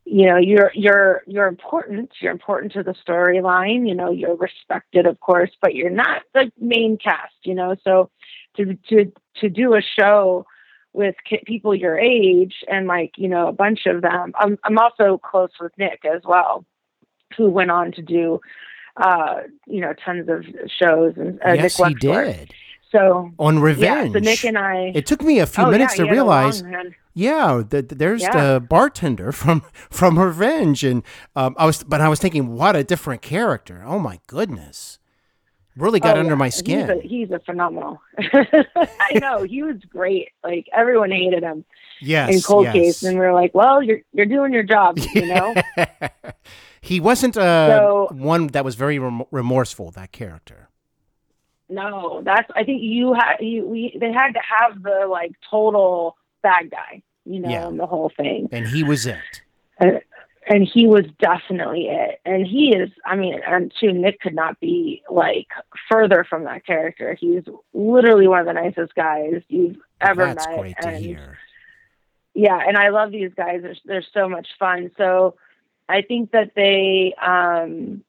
[0.03, 2.11] you know, you're, you're, you're important.
[2.19, 6.51] You're important to the storyline, you know, you're respected, of course, but you're not the
[6.59, 8.11] main cast, you know, so
[8.57, 10.45] to, to, to do a show
[10.95, 14.33] with people your age and like you know a bunch of them.
[14.39, 16.65] I'm, I'm also close with nick as well
[17.37, 18.39] who went on to do
[18.97, 22.53] uh you know tons of shows and uh, yes nick he did.
[22.91, 25.97] So on revenge yeah, so nick and i it took me a few oh, minutes
[25.97, 26.63] yeah, to realize
[27.13, 28.53] yeah the, there's yeah.
[28.53, 31.03] the bartender from from revenge and
[31.35, 33.83] um, i was but i was thinking what a different character.
[33.85, 34.99] Oh my goodness
[35.77, 36.37] really got oh, under yeah.
[36.37, 36.79] my skin.
[36.79, 38.01] He's a, he's a phenomenal.
[38.17, 40.29] I know he was great.
[40.43, 41.65] Like everyone hated him.
[42.01, 42.73] Yes, in Cold yes.
[42.73, 45.55] Case, and we are like, well, you're you're doing your job, you know.
[46.81, 49.91] he wasn't uh, so, one that was very rem- remorseful.
[49.91, 50.69] That character.
[51.69, 52.49] No, that's.
[52.55, 57.01] I think you had you we they had to have the like total bad guy,
[57.25, 57.69] you know, yeah.
[57.69, 59.41] the whole thing, and he was it.
[60.47, 62.19] And he was definitely it.
[62.25, 65.47] And he is, I mean, and too, Nick could not be like
[65.89, 67.17] further from that character.
[67.19, 70.59] He's literally one of the nicest guys you've ever That's met.
[70.59, 71.37] Great and to hear.
[72.35, 73.61] yeah, and I love these guys.
[73.63, 74.91] They're, they're so much fun.
[74.97, 75.35] So
[75.89, 78.03] I think that they, um,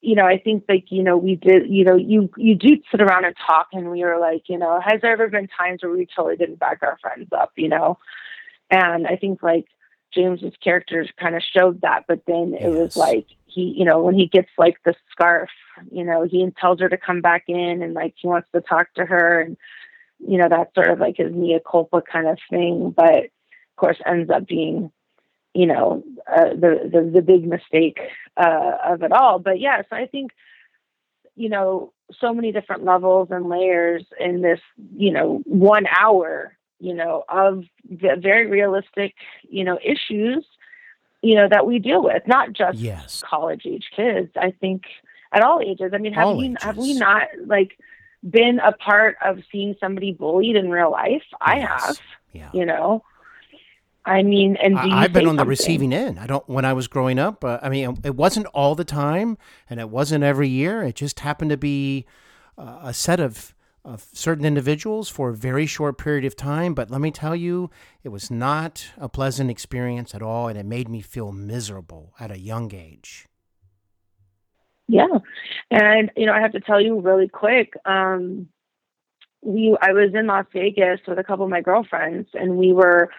[0.00, 3.00] you know, I think like, you know, we did, you know, you, you do sit
[3.00, 5.90] around and talk and we were like, you know, has there ever been times where
[5.90, 7.98] we totally didn't back our friends up, you know?
[8.70, 9.66] And I think like,
[10.14, 12.62] James's characters kind of showed that, but then yes.
[12.62, 15.50] it was like he, you know, when he gets like the scarf,
[15.90, 18.92] you know, he tells her to come back in and like he wants to talk
[18.94, 19.56] to her and
[20.26, 23.98] you know, that's sort of like his mea culpa kind of thing, but of course
[24.06, 24.90] ends up being,
[25.52, 28.00] you know, uh, the, the the big mistake
[28.36, 29.38] uh, of it all.
[29.38, 30.32] But yes, I think
[31.36, 34.60] you know so many different levels and layers in this,
[34.96, 39.14] you know, one hour you know, of the very realistic,
[39.48, 40.44] you know, issues,
[41.22, 43.22] you know, that we deal with, not just Yes.
[43.26, 44.30] college age kids.
[44.36, 44.82] I think
[45.32, 45.92] at all ages.
[45.94, 47.78] I mean, have All we have we not like
[48.28, 51.24] been a part of seeing somebody bullied in real life?
[51.40, 51.98] I have,
[52.32, 52.50] Yeah.
[52.52, 53.02] you know.
[54.06, 56.18] I mean, and do you I, I've been on the receiving end.
[56.18, 56.46] I don't.
[56.46, 59.38] When I was growing up, uh, I mean, it wasn't all the time,
[59.70, 60.82] and it wasn't every year.
[60.82, 62.04] It just happened to be
[62.58, 63.53] uh, a set of
[63.84, 66.74] of certain individuals for a very short period of time.
[66.74, 67.70] But let me tell you,
[68.02, 72.30] it was not a pleasant experience at all, and it made me feel miserable at
[72.30, 73.26] a young age.
[74.88, 75.18] Yeah.
[75.70, 78.48] And you know, I have to tell you really quick, um
[79.42, 83.10] we I was in Las Vegas with a couple of my girlfriends and we were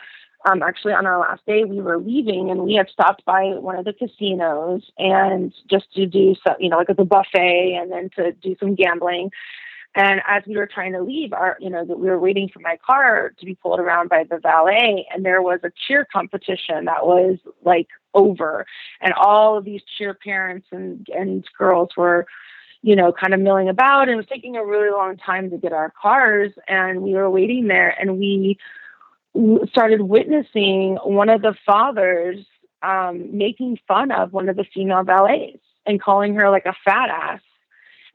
[0.48, 3.78] um actually on our last day we were leaving and we had stopped by one
[3.78, 7.92] of the casinos and just to do some you know, like at the buffet and
[7.92, 9.30] then to do some gambling.
[9.96, 12.60] And as we were trying to leave, our you know, that we were waiting for
[12.60, 16.86] my car to be pulled around by the valet, and there was a cheer competition
[16.86, 18.66] that was like over,
[19.02, 22.28] and all of these cheer parents and and girls were,
[22.82, 25.58] you know, kind of milling about, and it was taking a really long time to
[25.58, 28.58] get our cars, and we were waiting there, and we
[29.70, 32.46] started witnessing one of the fathers
[32.84, 37.10] um, making fun of one of the female valets and calling her like a fat
[37.10, 37.42] ass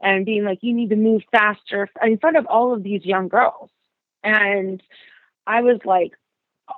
[0.01, 3.29] and being like, you need to move faster in front of all of these young
[3.29, 3.71] girls.
[4.23, 4.83] And
[5.47, 6.13] I was like,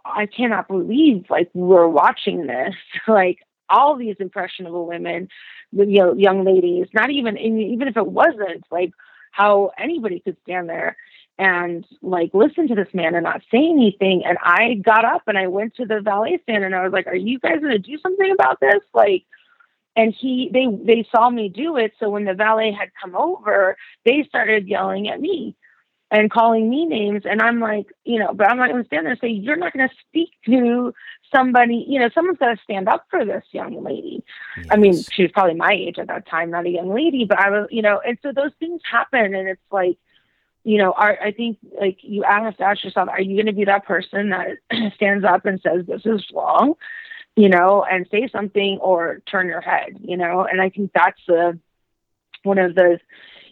[0.04, 2.74] I cannot believe like we're watching this.
[3.08, 5.28] like all these impressionable women,
[5.72, 8.92] you know, young ladies, not even even if it wasn't like
[9.30, 10.96] how anybody could stand there
[11.38, 14.22] and like listen to this man and not say anything.
[14.24, 17.06] And I got up and I went to the valet stand and I was like,
[17.06, 18.82] Are you guys gonna do something about this?
[18.92, 19.24] Like
[19.96, 21.92] and he they they saw me do it.
[21.98, 25.56] So when the valet had come over they started yelling at me
[26.10, 27.22] and calling me names.
[27.24, 29.56] And i'm like you know but i'm not going to stand there and say you're
[29.56, 30.94] not going to speak to
[31.34, 34.22] somebody you know someone's got to stand up for this young lady.
[34.70, 35.10] I mean Yes.
[35.10, 37.68] she was probably my age at that time not a young lady but i was
[37.70, 39.34] you know and so those things happen.
[39.34, 39.98] And it's like
[40.64, 43.52] you know are, i think like you have to ask yourself are you going to
[43.52, 44.58] be that person that
[44.94, 46.74] stands up and says this is wrong
[47.36, 50.44] you know, and say something or turn your head, you know.
[50.44, 51.58] And I think that's the
[52.42, 52.98] one of the,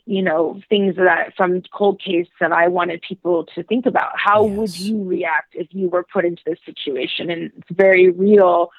[0.05, 4.13] you know, things that from cold case that I wanted people to think about.
[4.15, 7.31] How would you react if you were put into this situation?
[7.31, 8.71] And it's very real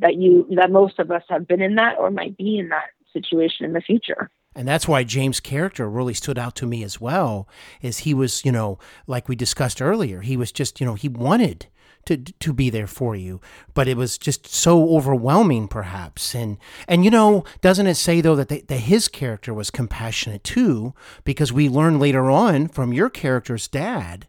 [0.00, 2.90] that you that most of us have been in that or might be in that
[3.12, 4.30] situation in the future.
[4.54, 7.48] And that's why James' character really stood out to me as well,
[7.80, 11.08] is he was, you know, like we discussed earlier, he was just, you know, he
[11.08, 11.66] wanted
[12.06, 13.40] to to be there for you,
[13.74, 16.34] but it was just so overwhelming, perhaps.
[16.34, 16.58] And
[16.88, 20.94] and you know, doesn't it say though that they, that his character was compassionate too?
[21.24, 24.26] Because we learn later on from your character's dad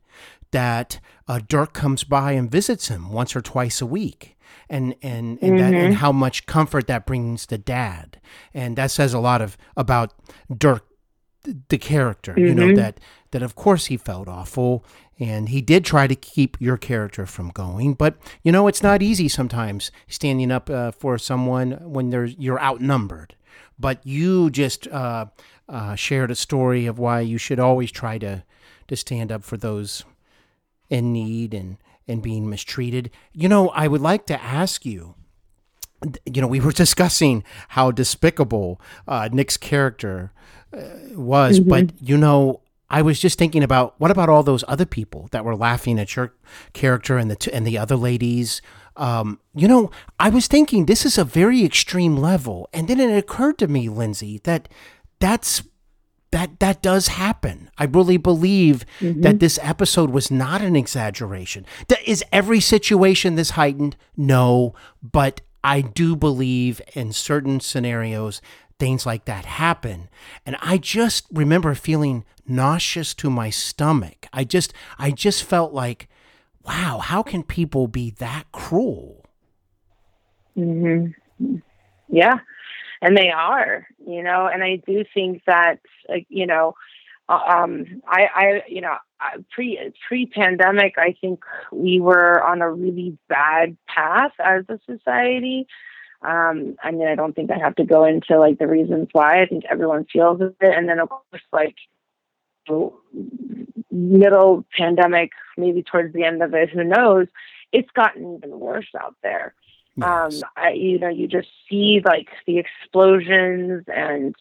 [0.51, 4.38] that uh, Dirk comes by and visits him once or twice a week.
[4.69, 8.19] And and and, that, and how much comfort that brings the dad,
[8.53, 10.13] and that says a lot of about
[10.55, 10.85] Dirk,
[11.69, 12.33] the character.
[12.37, 12.99] You know that
[13.31, 14.85] that of course he felt awful,
[15.19, 17.95] and he did try to keep your character from going.
[17.95, 22.61] But you know it's not easy sometimes standing up uh, for someone when there's you're
[22.61, 23.35] outnumbered.
[23.77, 25.25] But you just uh,
[25.67, 28.43] uh, shared a story of why you should always try to
[28.87, 30.03] to stand up for those
[30.89, 31.77] in need and
[32.12, 33.10] and being mistreated.
[33.34, 35.15] You know, I would like to ask you.
[36.26, 40.34] You know, we were discussing how despicable uh, Nick's character
[40.74, 40.80] uh,
[41.15, 45.30] was, but you know, I was just thinking about what about all those other people
[45.32, 46.34] that were laughing at your
[46.74, 48.62] character and the t- and the other ladies.
[48.97, 53.17] Um, you know, I was thinking this is a very extreme level, and then it
[53.17, 54.67] occurred to me, Lindsay, that
[55.19, 55.63] that's
[56.31, 57.69] that that does happen.
[57.77, 61.65] I really believe that this episode was not an exaggeration.
[62.05, 63.95] Is every situation this heightened?
[64.15, 68.41] No, but I do believe in certain scenarios
[68.79, 70.09] things like that happen.
[70.43, 74.25] And I just remember feeling nauseous to my stomach.
[74.33, 76.07] I just I just felt like
[76.65, 79.25] wow, how can people be that cruel?
[80.55, 81.07] hmm
[82.07, 82.39] Yeah,
[83.01, 86.76] and they are, you know, and I do think that, like, you know,
[87.30, 88.95] uh, um, I, I, you know,
[89.52, 95.67] pre pre pandemic, I think we were on a really bad path as a society.
[96.21, 99.41] Um, I mean, I don't think I have to go into like the reasons why.
[99.41, 101.76] I think everyone feels it, and then of course, like
[103.91, 107.28] middle pandemic, maybe towards the end of it, who knows?
[107.72, 109.53] It's gotten even worse out there.
[110.01, 114.35] Um, I, you know, you just see like the explosions and,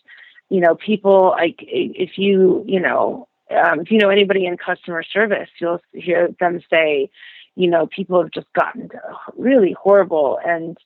[0.49, 5.03] you know, people like if you, you know, um, if you know anybody in customer
[5.03, 7.11] service, you'll hear them say,
[7.57, 8.89] you know, people have just gotten
[9.37, 10.79] really horrible and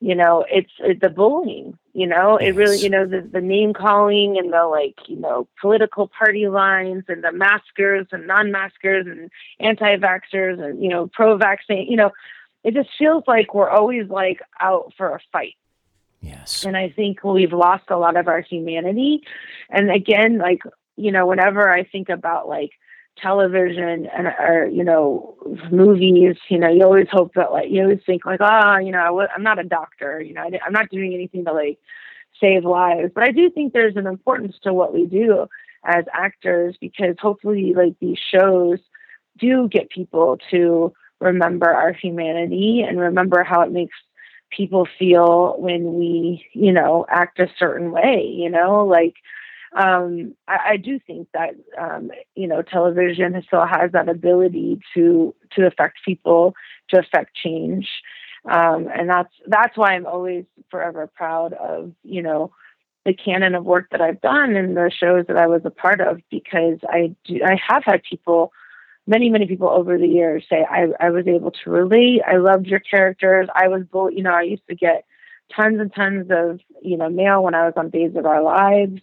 [0.00, 2.48] you know it's, it's the bullying you know yes.
[2.48, 6.48] it really you know the, the name calling and the like you know political party
[6.48, 9.30] lines and the maskers and non-maskers and
[9.60, 12.10] anti-vaxxers and you know pro-vaccine you know
[12.64, 15.56] it just feels like we're always like out for a fight.
[16.20, 16.64] Yes.
[16.64, 19.22] And i think we've lost a lot of our humanity.
[19.70, 20.62] And again like
[20.96, 22.72] you know whenever i think about like
[23.16, 25.36] television and or you know
[25.70, 28.92] movies you know you always hope that like you always think like ah oh, you
[28.92, 31.78] know i'm not a doctor you know i'm not doing anything to like
[32.40, 33.12] save lives.
[33.14, 35.46] But i do think there's an importance to what we do
[35.84, 38.78] as actors because hopefully like these shows
[39.38, 43.96] do get people to remember our humanity and remember how it makes
[44.50, 48.84] people feel when we you know act a certain way you know?
[48.84, 49.14] Like
[49.76, 55.34] um, I, I, do think that um, you know television still has that ability to
[55.52, 56.54] to affect people,
[56.88, 57.88] to affect change,
[58.50, 62.52] um, and that's that's why I'm always forever proud of you know
[63.04, 66.00] the canon of work that I've done and the shows that I was a part
[66.00, 68.52] of because I do I have had people
[69.10, 72.66] many many people over the years say I, I was able to relate I loved
[72.66, 73.82] your characters I was
[74.14, 75.04] you know I used to get
[75.54, 79.00] tons and tons of you know mail when I was on Days of Our Lives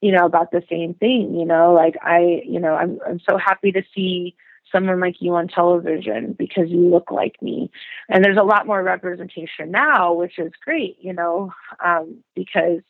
[0.00, 3.36] you know, about the same thing, you know, like I, you know, I'm I'm so
[3.36, 4.36] happy to see
[4.70, 7.70] someone like you on television because you look like me.
[8.08, 11.52] And there's a lot more representation now, which is great, you know,
[11.84, 12.80] um, because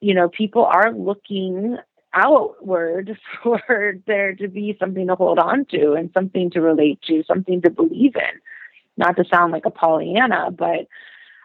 [0.00, 1.78] you know, people are looking
[2.16, 7.22] outward for there to be something to hold on to and something to relate to,
[7.24, 8.40] something to believe in.
[8.96, 10.88] Not to sound like a Pollyanna, but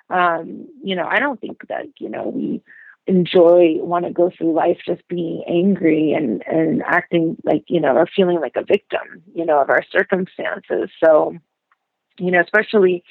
[0.10, 2.62] um, you know, I don't think that, you know, we
[3.08, 7.96] enjoy want to go through life just being angry and and acting like you know
[7.96, 11.36] or feeling like a victim you know of our circumstances so
[12.20, 13.04] you know especially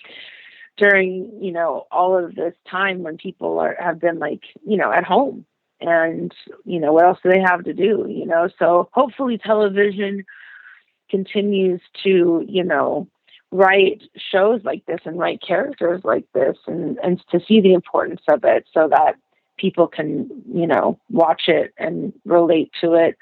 [0.77, 4.93] during you know all of this time when people are have been like you know
[4.93, 5.45] at home
[5.81, 6.33] and
[6.65, 10.25] you know what else do they have to do you know so hopefully television
[11.11, 13.09] continues to you know
[13.53, 18.21] write shows like this and write characters like this and and to see the importance
[18.29, 19.17] of it so that
[19.61, 23.17] people can, you know, watch it and relate to it,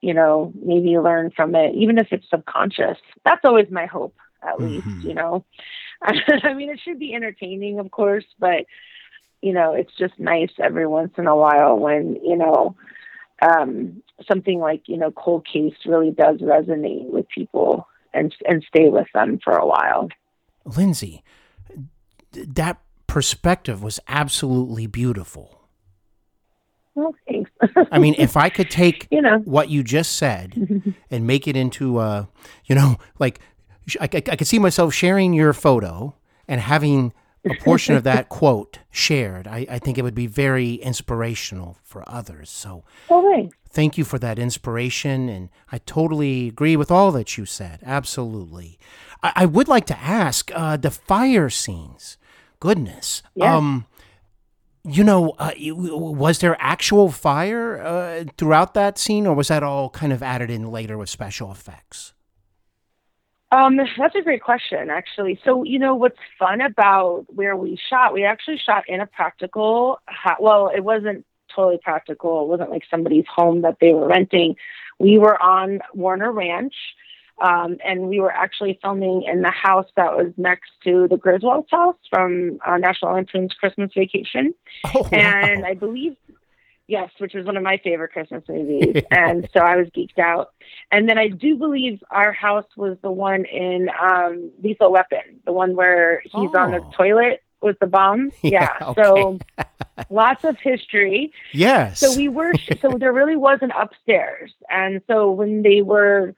[0.00, 2.96] you know, maybe learn from it, even if it's subconscious.
[3.24, 4.66] That's always my hope, at mm-hmm.
[4.66, 5.44] least, you know.
[6.02, 8.64] I mean, it should be entertaining, of course, but,
[9.42, 12.76] you know, it's just nice every once in a while when, you know,
[13.42, 18.88] um, something like, you know, Cold Case really does resonate with people and, and stay
[18.88, 20.08] with them for a while.
[20.64, 21.22] Lindsay,
[22.32, 25.60] that perspective was absolutely beautiful.
[26.94, 27.50] Well, thanks.
[27.90, 31.56] I mean, if I could take you know what you just said and make it
[31.56, 32.26] into, uh,
[32.66, 33.40] you know, like
[34.00, 36.14] I, I, I could see myself sharing your photo
[36.46, 37.12] and having
[37.44, 39.46] a portion of that quote shared.
[39.46, 42.50] I, I think it would be very inspirational for others.
[42.50, 43.50] So, right.
[43.70, 45.28] thank you for that inspiration.
[45.28, 47.80] And I totally agree with all that you said.
[47.84, 48.78] Absolutely.
[49.22, 52.18] I, I would like to ask uh, the fire scenes.
[52.60, 53.22] Goodness.
[53.34, 53.56] Yeah.
[53.56, 53.86] Um,
[54.84, 59.90] you know, uh, was there actual fire uh, throughout that scene, or was that all
[59.90, 62.14] kind of added in later with special effects?
[63.52, 65.40] Um, that's a great question, actually.
[65.44, 69.98] So, you know, what's fun about where we shot, we actually shot in a practical,
[70.38, 72.42] well, it wasn't totally practical.
[72.42, 74.54] It wasn't like somebody's home that they were renting.
[75.00, 76.74] We were on Warner Ranch,
[77.42, 81.70] um, and we were actually filming in the house that was next to the Griswolds
[81.70, 84.54] house from uh, National Lampoon's Christmas Vacation.
[84.94, 85.08] Oh, wow.
[85.12, 86.16] And I believe,
[86.90, 89.02] yes, which was one of my favorite Christmas movies.
[89.10, 90.52] and so I was geeked out.
[90.90, 95.52] And then I do believe our house was the one in um, Lethal Weapon, the
[95.52, 96.58] one where he's oh.
[96.58, 96.90] on the oh.
[96.94, 98.32] toilet with the bomb.
[98.42, 98.76] Yeah.
[98.80, 98.88] yeah.
[98.88, 99.02] Okay.
[99.02, 99.38] So
[100.10, 101.32] lots of history.
[101.52, 102.00] Yes.
[102.00, 104.52] So we were, so there really was an upstairs.
[104.68, 106.34] And so when they were,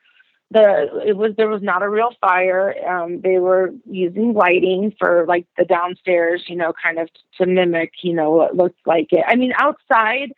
[0.52, 2.74] the it was there was not a real fire.
[2.86, 7.92] Um, they were using lighting for like the downstairs, you know, kind of to mimic,
[8.02, 9.24] you know, what looked like it.
[9.26, 10.32] I mean, outside,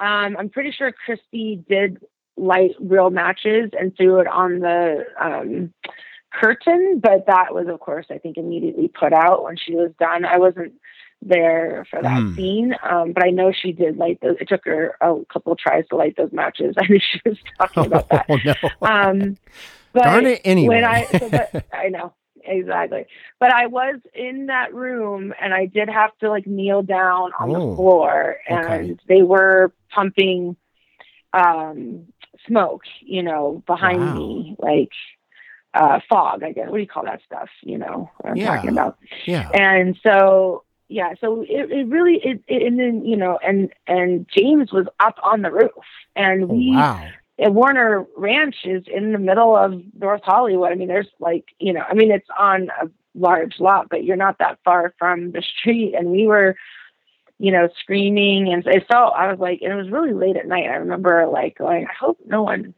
[0.00, 1.98] um, I'm pretty sure Christy did
[2.36, 5.72] light real matches and threw it on the um,
[6.32, 10.24] curtain, but that was, of course, I think immediately put out when she was done.
[10.24, 10.72] I wasn't
[11.22, 12.36] there for that mm.
[12.36, 12.74] scene.
[12.82, 14.36] Um, but I know she did light those.
[14.40, 16.74] It took her a couple tries to light those matches.
[16.78, 18.26] I knew she was talking about that.
[18.30, 18.54] Oh, no.
[18.82, 19.36] Um,
[19.92, 20.76] but Darn it anyway.
[20.76, 22.14] When I, so that, I know
[22.44, 23.06] exactly.
[23.38, 27.50] But I was in that room and I did have to like kneel down on
[27.50, 28.96] oh, the floor and okay.
[29.08, 30.56] they were pumping
[31.32, 32.06] um,
[32.46, 34.14] smoke, you know, behind Wow.
[34.14, 34.90] me, like
[35.74, 36.42] uh, fog.
[36.42, 36.68] I guess.
[36.68, 37.48] What do you call that stuff?
[37.62, 38.56] You know, what I'm Yeah.
[38.56, 38.98] talking about.
[39.24, 39.48] Yeah.
[39.54, 44.26] And so, yeah, so it, it really, it, it, and then you know, and and
[44.28, 45.72] James was up on the roof,
[46.16, 47.14] and Oh, we wow.
[47.38, 50.72] at Warner Ranch is in the middle of North Hollywood.
[50.72, 54.16] I mean, there's like, you know, I mean, it's on a large lot, but you're
[54.16, 55.94] not that far from the street.
[55.96, 56.56] And we were,
[57.38, 58.52] you know, screaming.
[58.52, 60.64] And it felt, I was like, and it was really late at night.
[60.66, 62.74] I remember like going, I hope no one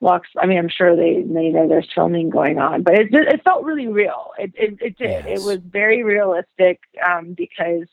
[0.00, 0.28] walks.
[0.36, 3.64] I mean, I'm sure they, they know there's filming going on, but it, it felt
[3.64, 4.32] really real.
[4.38, 5.24] It, it, it did.
[5.26, 5.40] Yes.
[5.40, 7.86] It was very realistic um, because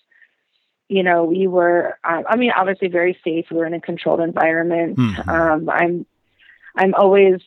[0.88, 3.46] you know, we were, uh, I mean, obviously very safe.
[3.50, 4.98] We were in a controlled environment.
[4.98, 5.28] Mhm.
[5.28, 6.06] Um, I'm,
[6.76, 7.42] I'm always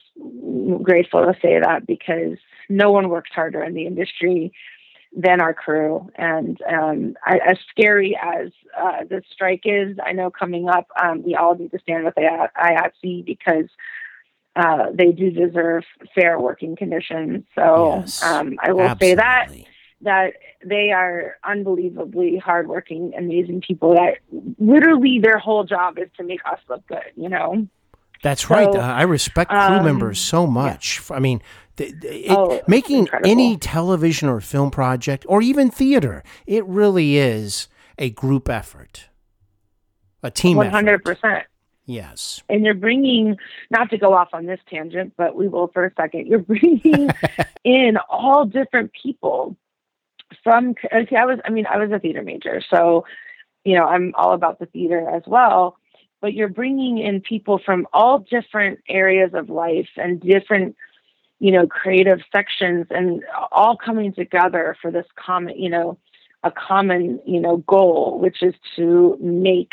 [0.82, 2.38] grateful to say that because
[2.68, 4.52] no one works harder in the industry
[5.16, 6.11] than our crew.
[6.16, 11.22] And um, I, as scary as uh, the strike is, I know coming up, um,
[11.22, 13.68] we all need to stand with I- IATSE because
[14.59, 15.84] uh, they do deserve
[16.14, 17.44] fair working conditions.
[17.54, 17.66] So
[18.00, 19.48] Yes, um, I will say that
[20.00, 20.34] that
[20.64, 24.14] they are unbelievably hardworking, amazing people that
[24.59, 27.66] literally their whole job is to make us look good, you know?
[28.22, 28.68] That's right.
[28.68, 31.02] Uh, I respect crew um, members so much.
[31.11, 31.40] I mean,
[31.76, 33.30] th- th- it, Oh, making incredible.
[33.30, 39.09] any television or film project or even theater, it really is a group effort,
[40.22, 41.20] a team One hundred effort.
[41.20, 41.44] percent.
[41.89, 42.43] Yes.
[42.51, 43.39] And you're bringing,
[43.70, 46.26] not to go off on this tangent, but we will for a second.
[46.26, 47.09] You're bringing
[47.64, 49.57] in all different people
[50.45, 50.74] from.
[50.93, 53.07] Uh, see, I was, I mean, I was a theater major, so
[53.64, 55.78] you know, I'm all about the theater as well.
[56.20, 60.76] But you're bringing in people from all different areas of life and different,
[61.39, 65.97] you know, creative sections, and all coming together for this common, you know,
[66.43, 69.72] a common, you know, goal, which is to make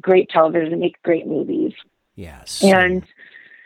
[0.00, 1.72] great television, make great movies.
[2.14, 2.62] Yes.
[2.62, 3.04] And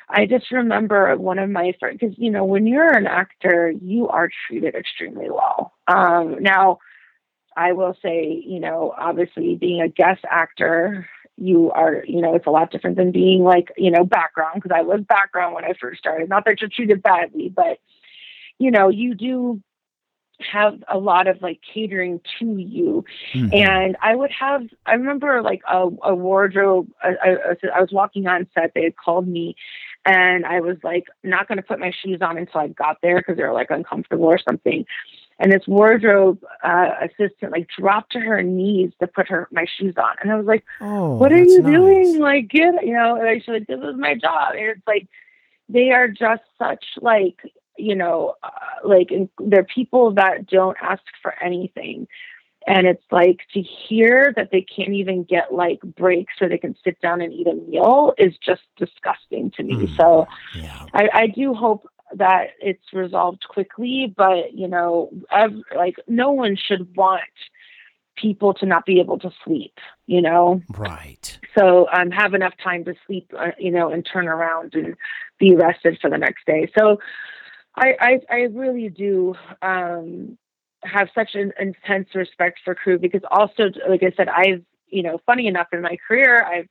[0.09, 4.09] I just remember one of my friends, because, you know, when you're an actor, you
[4.09, 5.72] are treated extremely well.
[5.89, 6.78] Um, now,
[7.57, 11.09] I will say, you know, obviously being a guest actor,
[11.39, 14.76] you are, you know, it's a lot different than being like, you know, background, because
[14.76, 16.28] I was background when I first started.
[16.28, 17.78] Not that you're treated badly, but,
[18.59, 19.62] you know, you do
[20.51, 23.53] have a lot of like catering to you Mhm.
[23.53, 26.88] and I would have, I remember like a, a wardrobe.
[27.03, 27.36] I, I,
[27.76, 28.72] I was walking on set.
[28.74, 29.57] They had called me,
[30.05, 33.16] and I was like not going to put my shoes on until I got there
[33.18, 34.84] because they were like uncomfortable or something.
[35.38, 39.95] And this wardrobe uh, assistant like dropped to her knees to put her my shoes
[39.97, 41.72] on, and I was like, oh, "What are you nice.
[41.72, 42.20] doing?
[42.20, 45.09] Like, get you know?" And I said, "This is my job." And it's like
[45.68, 47.40] they are just such like
[47.77, 48.49] you know, uh,
[48.85, 52.07] like they're people that don't ask for anything.
[52.66, 56.77] And it's like to hear that they can't even get like breaks so they can
[56.85, 59.75] sit down and eat a meal is just disgusting to me.
[59.75, 59.97] Mm.
[59.97, 60.87] So Yeah.
[60.95, 65.11] I, I do hope that it's resolved quickly, but you know,
[65.75, 67.23] like no one should want
[68.16, 70.61] people to not be able to sleep, you know?
[70.68, 71.39] Right.
[71.57, 74.95] so um, have enough time to sleep, uh, you know, and turn around and
[75.39, 76.70] be rested for the next day.
[76.79, 76.99] So
[77.75, 80.37] I, I, I really do um,
[80.83, 85.20] have such an intense respect for crew because also, like I said, I've, you know,
[85.25, 86.68] funny enough in my career, I've,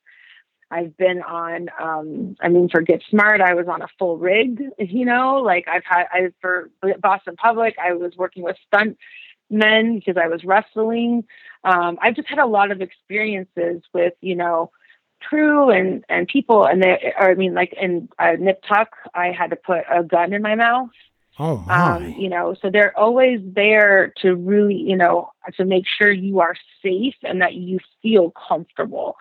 [0.70, 4.62] I've been on, um, I mean, for Get Smart, I was on a full rig,
[4.80, 8.98] you know, like I've had, I, for Boston Public, I was working with stunt
[9.50, 11.26] men because I was wrestling.
[11.64, 14.72] Um, I've just had a lot of experiences with, you know,
[15.22, 16.66] crew and, and people.
[16.66, 20.04] And they, or I mean, like in uh, Nip Tuck, I had to put a
[20.04, 20.90] gun in my mouth.
[21.40, 21.66] Oh.
[21.70, 26.40] Um, you know, so they're always there to really, you know, to make sure you
[26.42, 29.16] are safe and that you feel comfortable.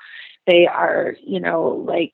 [0.46, 2.12] They are, you know, like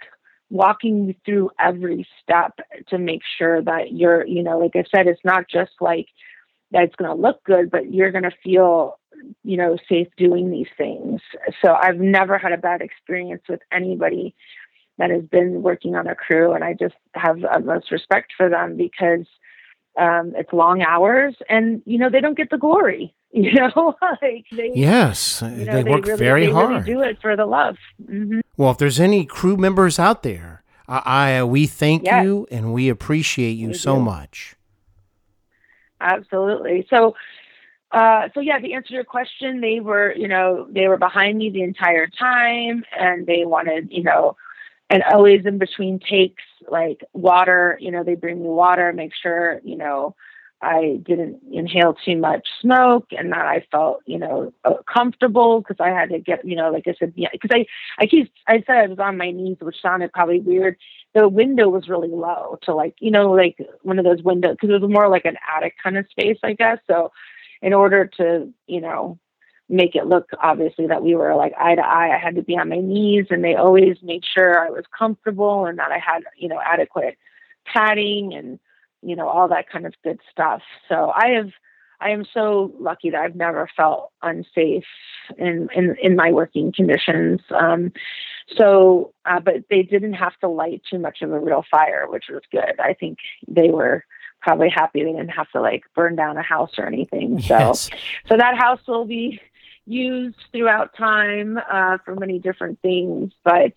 [0.51, 2.59] walking you through every step
[2.89, 6.07] to make sure that you're, you know, like I said, it's not just like
[6.73, 8.99] that it's going to look good, but you're going to feel,
[9.45, 11.21] you know, safe doing these things.
[11.64, 14.35] So I've never had a bad experience with anybody
[14.99, 18.77] that has been working on a crew, and I just have utmost respect for them
[18.77, 19.27] because
[19.99, 23.12] um, it's long hours, and you know they don't get the glory.
[23.33, 25.43] You know, like they, yes.
[25.43, 26.71] you know, they work really, very they hard.
[26.71, 27.77] Really do it for the love.
[28.03, 31.03] hmm Well, if there's any crew members out there, I,
[31.41, 32.25] I we thank Yes.
[32.25, 34.01] you and we appreciate you We so do.
[34.03, 34.57] much.
[36.01, 36.86] Absolutely.
[36.90, 37.14] So,
[37.92, 41.51] uh, so yeah, to answer your question, they were, you know, they were behind me
[41.51, 44.36] the entire time, and they wanted, you know,
[44.90, 47.78] and always in between takes, like water.
[47.80, 50.14] You know, they bring me water, make sure, you know,
[50.62, 55.76] I didn't inhale too much smoke, and that I felt, you know, uh, comfortable because
[55.80, 57.66] I had to get, you know, like I said, yeah, because I,
[57.99, 60.76] I keep, I said I was on my knees, which sounded probably weird,
[61.14, 64.70] the window was really low to like you know like one of those windows because
[64.70, 67.11] it was more like an attic kind of space i guess so
[67.62, 69.18] in order to you know
[69.68, 72.57] make it look obviously that we were like eye to eye i had to be
[72.57, 76.22] on my knees and they always made sure i was comfortable and that i had
[76.36, 77.16] you know adequate
[77.64, 78.61] padding and
[79.02, 81.50] you know all that kind of good stuff so i have
[82.00, 84.84] I am so lucky that I've never felt unsafe
[85.38, 87.40] in in, in my working conditions.
[87.50, 87.92] Um,
[88.57, 92.24] so, uh, but they didn't have to light too much of a real fire, which
[92.30, 92.78] was good.
[92.80, 93.18] I think
[93.49, 94.05] they were
[94.40, 97.38] probably happy they didn't have to like burn down a house or anything.
[97.40, 97.88] Yes.
[97.90, 97.97] So,
[98.28, 99.40] so that house will be
[99.86, 103.72] used throughout time uh, for many different things, but.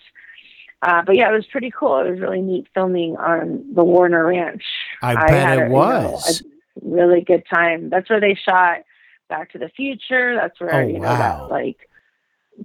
[0.82, 2.00] Uh, but yeah, it was pretty cool.
[2.00, 4.64] It was really neat filming on the Warner Ranch.
[5.02, 6.40] I bet had it a- you know, was.
[6.40, 6.44] a
[6.82, 7.90] really good time.
[7.90, 8.84] That's where they shot
[9.28, 10.36] Back to the Future.
[10.36, 11.18] That's where Oh, you know wow.
[11.48, 11.89] that like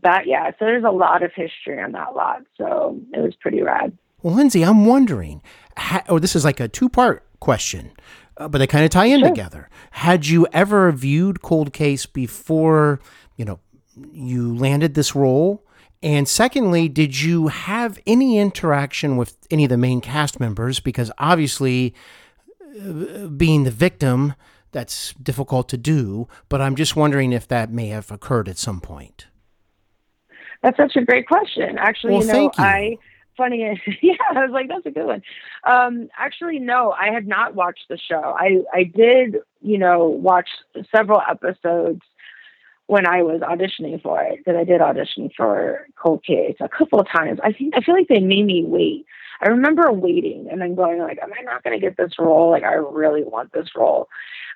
[0.03, 0.27] that.
[0.27, 2.43] Yeah, so there's a lot of history on that lot.
[2.59, 3.97] So it was pretty rad.
[4.23, 5.43] Well, Lindsay, I'm wondering,
[5.77, 7.93] ha- oh, this is like a two part question,
[8.39, 9.29] uh, but they kind of tie in Sure.
[9.29, 9.69] together.
[9.93, 13.01] Had you ever viewed Cold Case before,
[13.37, 13.61] you know,
[14.13, 15.63] you landed this role?
[16.03, 20.81] And secondly, did you have any interaction with any of the main cast members?
[20.81, 21.95] Because obviously,
[22.83, 24.35] uh, being the victim,
[24.73, 26.29] that's difficult to do.
[26.49, 29.27] But I'm just wondering if that may have occurred at some point.
[30.65, 31.77] That's such a great question.
[31.77, 32.51] Actually, Well, you know, you.
[32.57, 32.99] I
[33.37, 33.81] funny.
[34.03, 35.23] Yeah, I was like, that's a good one.
[35.65, 38.35] Um, actually, no, I had not watched the show.
[38.39, 40.49] I I did, you know, watch
[40.95, 42.01] several episodes
[42.87, 46.99] when I was auditioning for it because I did audition for Cold Case a couple
[46.99, 47.41] of times.
[47.43, 49.05] I think I feel like they made me wait.
[49.45, 52.51] I remember waiting and then going like, "Am I not going to get this role?
[52.51, 54.09] Like, I really want this role."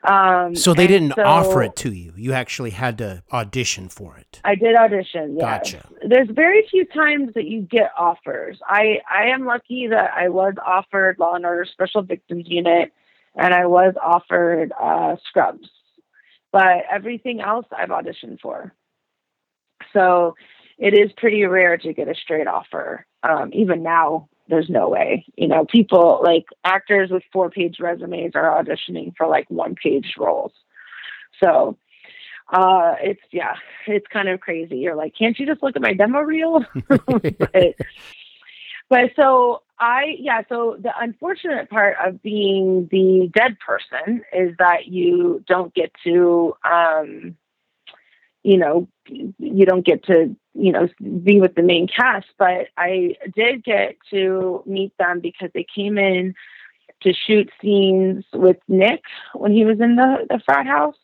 [0.04, 2.12] Um, So they didn't so- offer it to you.
[2.16, 4.40] You actually had to audition for it.
[4.44, 5.36] I did audition.
[5.36, 5.42] Yes.
[5.72, 5.88] Gotcha.
[6.06, 8.58] There's very few times that you get offers.
[8.66, 12.92] I I am lucky that I was offered Law and Order Special Victims Unit,
[13.34, 15.68] and I was offered uh, Scrubs,
[16.52, 18.72] but everything else I've auditioned for.
[19.92, 20.36] So
[20.78, 23.04] it is pretty rare to get a straight offer.
[23.24, 25.26] Um, even now, there's no way.
[25.36, 30.14] You know, people like actors with four page resumes are auditioning for like one page
[30.18, 30.52] roles.
[31.42, 31.76] So
[32.52, 33.54] uh it's yeah
[33.86, 37.74] it's kind of crazy you're like can't you just look at my demo reel but,
[38.88, 44.86] but so i yeah so the unfortunate part of being the dead person is that
[44.86, 47.36] you don't get to um
[48.42, 50.88] you know you don't get to you know
[51.24, 55.96] be with the main cast but i did get to meet them because they came
[55.98, 56.34] in
[57.00, 59.02] to shoot scenes with nick
[59.34, 60.96] when he was in the the frat house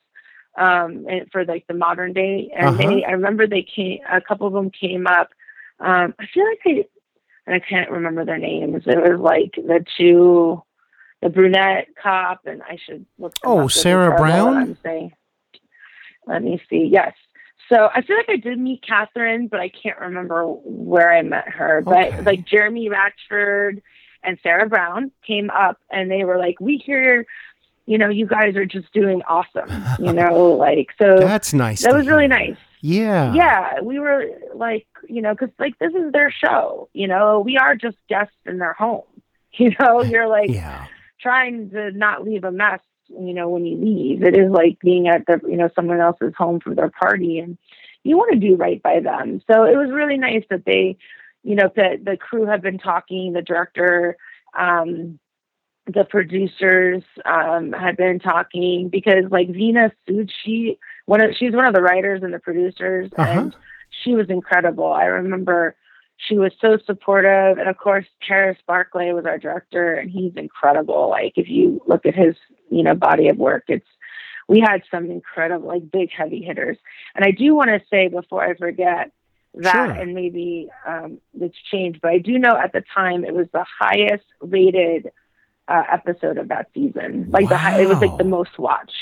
[0.58, 2.78] um and for like the modern day and Uh-huh.
[2.78, 5.30] they i remember they came a couple of them came up
[5.80, 6.86] um i feel like they
[7.46, 10.62] and i can't remember their names it was like the two
[11.22, 13.68] the brunette cop and i should look Oh.
[13.68, 14.76] Sarah Brown?
[16.26, 17.12] Let me see yes
[17.68, 21.48] so i feel like i did meet kathryn but i can't remember where i met
[21.48, 22.20] her but Okay.
[22.22, 23.82] like jeremy ratchford
[24.22, 27.26] and sarah brown came up and they were like we hear
[27.86, 31.82] you know you guys are just doing awesome you know like so That's nice.
[31.82, 33.32] that was really nice Yeah.
[33.34, 37.56] yeah we were like you know because like this is their show you know we
[37.58, 39.04] are just guests in their home
[39.52, 40.86] you know you're like Yeah.
[41.20, 44.22] trying to not leave a mess you know when you leave.
[44.22, 47.58] It is like being at the you know someone else's home for their party and
[48.02, 49.40] you want to do right by them.
[49.50, 50.96] So it was really nice that they
[51.42, 54.16] you know that the crew had been talking the director
[54.58, 55.18] um
[55.86, 61.66] the producers um had been talking because like Veena Sud she one of she's one
[61.66, 63.40] of the writers and the producers Uh-huh.
[63.40, 63.56] and
[64.02, 64.92] she was incredible.
[64.92, 65.76] I remember
[66.16, 71.08] she was so supportive and of course Paris Barclay was our director and he's incredible
[71.10, 72.34] like if you look at his
[72.70, 73.86] you know body of work it's
[74.48, 76.76] we had some incredible like big heavy hitters
[77.14, 79.10] and i do want to say before i forget
[79.54, 79.90] that Sure.
[79.90, 83.64] and maybe um, it's changed but i do know at the time it was the
[83.78, 85.10] highest rated
[85.68, 88.92] uh, episode of that season like the high, it was like the most watched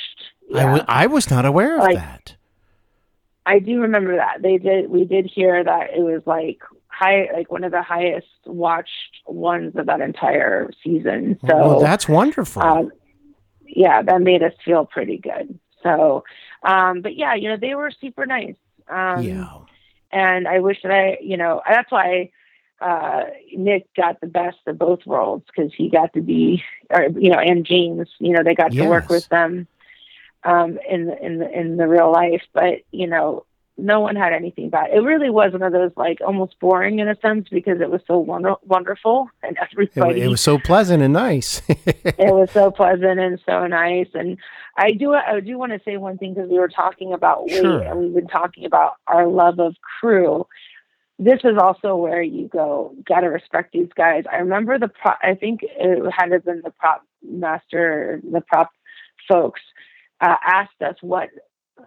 [0.54, 0.72] I Yeah.
[0.72, 2.36] wa- I was not aware of Like- that.
[3.46, 4.88] I do remember that they did.
[4.88, 6.60] We did hear that it was like
[6.92, 11.38] high, like one of the highest watched ones of that entire season.
[11.46, 12.62] So well, that's wonderful.
[12.62, 12.92] um,
[13.66, 15.58] yeah, that made us feel pretty good.
[15.82, 16.24] So,
[16.62, 18.54] um, but yeah, you know, they were super nice.
[18.88, 19.48] Um, yeah.
[20.10, 22.30] and I wish that I, you know, that's why
[22.80, 23.24] uh,
[23.56, 27.38] Nick got the best of both worlds because he got to be, or you know,
[27.38, 29.66] and James, you know, they got to work with them
[30.44, 32.42] um, in the in the in the real life.
[32.52, 33.46] But you know,
[33.78, 34.90] no one had anything bad.
[34.92, 38.02] It really was one of those like almost boring in a sense because it was
[38.06, 40.20] so wonder- wonderful and It, everybody.
[40.20, 41.62] it was so pleasant and nice.
[41.68, 44.08] it was so pleasant and so nice.
[44.14, 44.36] And
[44.76, 47.62] I do I do want to say one thing because we were talking about weight
[47.62, 47.80] Sure.
[47.82, 50.46] and we've been talking about our love of crew.
[51.18, 52.94] This is also where you go.
[53.06, 54.24] Got to respect these guys.
[54.30, 55.18] I remember the prop.
[55.22, 58.70] I think it had to been the prop master, the prop
[59.28, 59.60] folks
[60.20, 61.28] uh, asked us what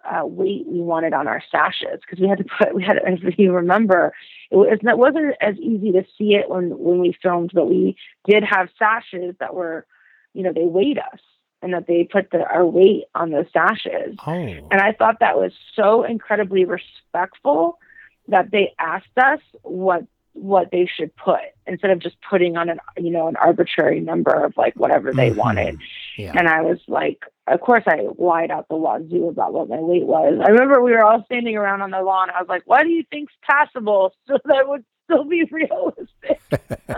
[0.03, 3.37] uh, weight we wanted on our sashes because we had to put we had if
[3.39, 4.13] you remember
[4.51, 7.95] it, was, it wasn't as easy to see it when when we filmed but we
[8.27, 9.85] did have sashes that were
[10.33, 11.19] you know they weighed us
[11.61, 14.15] and that they put the, our weight on those sashes.
[14.27, 17.79] Oh, and I thought that was so incredibly respectful
[18.27, 20.03] that they asked us what
[20.35, 24.31] what they should put instead of just putting on an you know an arbitrary number
[24.31, 25.37] of like whatever they Mhm.
[25.37, 25.79] wanted
[26.17, 26.33] yeah.
[26.35, 30.05] and I was like, of course, I lied out the wazoo about what my weight
[30.05, 30.39] was.
[30.45, 32.29] I remember we were all standing around on the lawn.
[32.29, 36.41] I was like, what do you think's passable so that would still be realistic?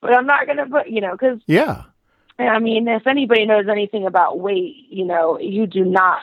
[0.00, 1.82] but I'm not going to put, you know, because, yeah.
[2.38, 6.22] I mean, if anybody knows anything about weight, you know, you do not,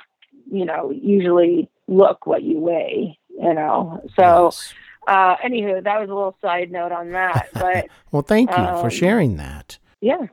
[0.52, 4.02] you know, usually look what you weigh, you know.
[4.18, 4.74] So, Yes.
[5.08, 7.50] Uh, anywho, that was a little side note on that.
[7.54, 9.78] But Well, thank you for um, sharing that.
[10.02, 10.28] yeah,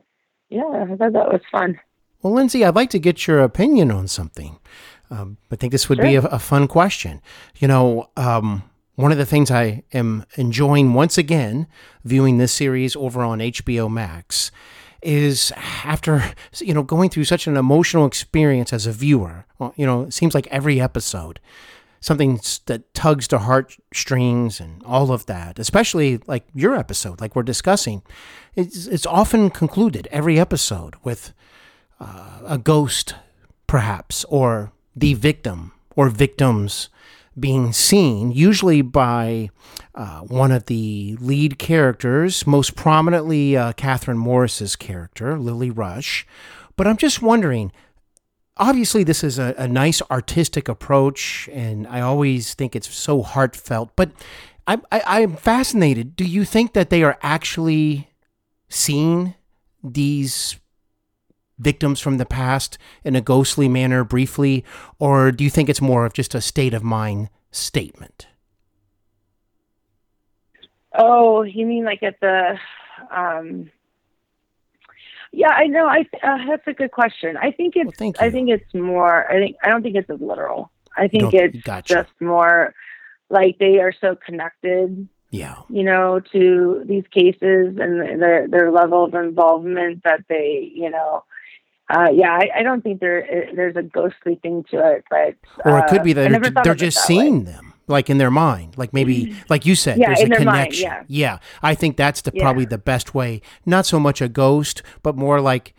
[0.49, 1.79] yeah, I thought that was fun.
[2.21, 4.59] Well, Lindsay, I'd like to get your opinion on something.
[5.09, 7.21] Um, I think this would be a, a fun question.
[7.57, 8.63] You know, um,
[8.95, 11.67] one of the things I am enjoying once again
[12.03, 14.51] viewing this series over on HBO Max
[15.01, 15.53] is
[15.85, 19.45] after you know going through such an emotional experience as a viewer.
[19.57, 21.39] Well, you know, it seems like every episode
[22.01, 27.43] something that tugs to heartstrings and all of that, especially like your episode, like we're
[27.43, 28.01] discussing.
[28.55, 31.33] It's, it's often concluded every episode with
[31.99, 33.15] uh, a ghost,
[33.67, 36.89] perhaps, or the victim or victims
[37.39, 39.49] being seen, usually by
[39.95, 46.25] uh, one of the lead characters, most prominently uh, Kathryn Morris's character, Lily Rush.
[46.75, 47.71] But I'm just wondering
[48.59, 53.89] obviously this is a, a nice artistic approach and i always think it's so heartfelt
[53.95, 54.11] but
[54.69, 56.15] I, I, i'm fascinated.
[56.15, 58.11] Do you think that they are actually
[58.69, 59.33] seeing
[59.83, 60.57] these
[61.57, 64.63] victims from the past in a ghostly manner briefly
[64.99, 68.27] or do you think it's more of just a state of mind statement?
[70.93, 72.59] Oh, you mean like at the
[73.11, 73.71] um
[75.31, 75.85] Yeah, I know.
[75.85, 77.37] I uh, that's a good question.
[77.37, 80.19] I think it's Well, I think it's more I think I don't think it's as
[80.19, 80.71] literal.
[80.97, 81.93] I think it's gotcha.
[81.93, 82.73] just more
[83.29, 89.05] like they are so connected, yeah you know, to these cases and their their level
[89.05, 91.23] of involvement that they, you know,
[91.89, 95.79] uh, yeah, I, I don't think there there's a ghostly thing to it, but or
[95.79, 97.21] it could uh, be that they're, they're just that way.
[97.21, 100.39] seeing them like in their mind like maybe like you said Yeah, there's a their
[100.45, 101.39] mind, connection yeah.
[101.61, 102.43] i think that's the Yeah.
[102.43, 105.73] probably the best way not so much a ghost but more like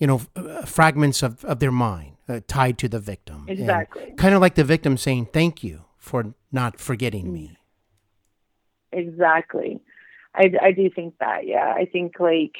[0.00, 4.14] you know f- uh, fragments of, of their mind uh, tied to the victim Exactly.
[4.16, 7.58] kind of like the victim saying thank you for not forgetting me
[8.92, 9.80] Exactly.
[10.34, 11.46] I, I do think that.
[11.46, 11.72] Yeah.
[11.76, 12.56] I think like,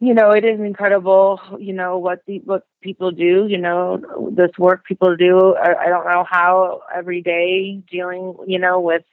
[0.00, 4.50] you know, it is incredible, you know, what the, what people do, you know, this
[4.58, 5.54] work people do.
[5.54, 9.04] I, I don't know how every day dealing, you know, with,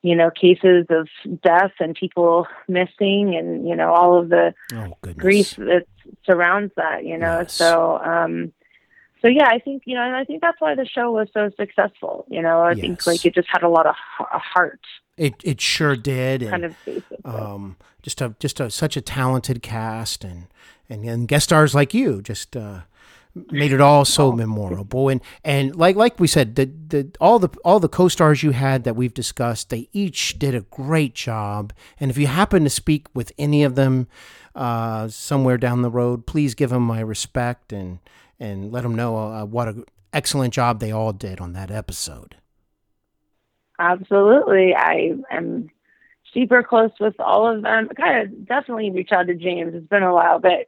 [0.00, 1.08] you know, cases of
[1.42, 5.84] death and people missing and, you know, all of the oh goodness grief that
[6.24, 7.40] surrounds that, you know.
[7.40, 7.52] Yes.
[7.52, 8.52] So, um,
[9.20, 11.50] so yeah, I think you know, and I think that's why the show was so
[11.56, 12.26] successful.
[12.28, 14.80] You know, I think like it just had a lot of a heart,
[15.16, 17.18] it, it sure did and, kind of basically.
[17.24, 20.46] um, just a just a such a talented cast and
[20.88, 22.82] and, and guest stars like you just uh,
[23.50, 25.08] made it all so memorable.
[25.08, 28.84] And and like like we said the the all the all the co-stars you had
[28.84, 31.72] that we've discussed they each did a great job.
[31.98, 34.06] And if you happen to speak with any of them
[34.54, 37.98] uh, somewhere down the road please give them my respect and
[38.38, 42.36] and let them know uh, what an excellent job they all did on that episode.
[43.80, 44.76] Absolutely.
[44.76, 45.70] I am
[46.36, 47.88] super close with all of them.
[47.96, 49.74] Kind of definitely reach out to James.
[49.74, 50.66] It's been a while, but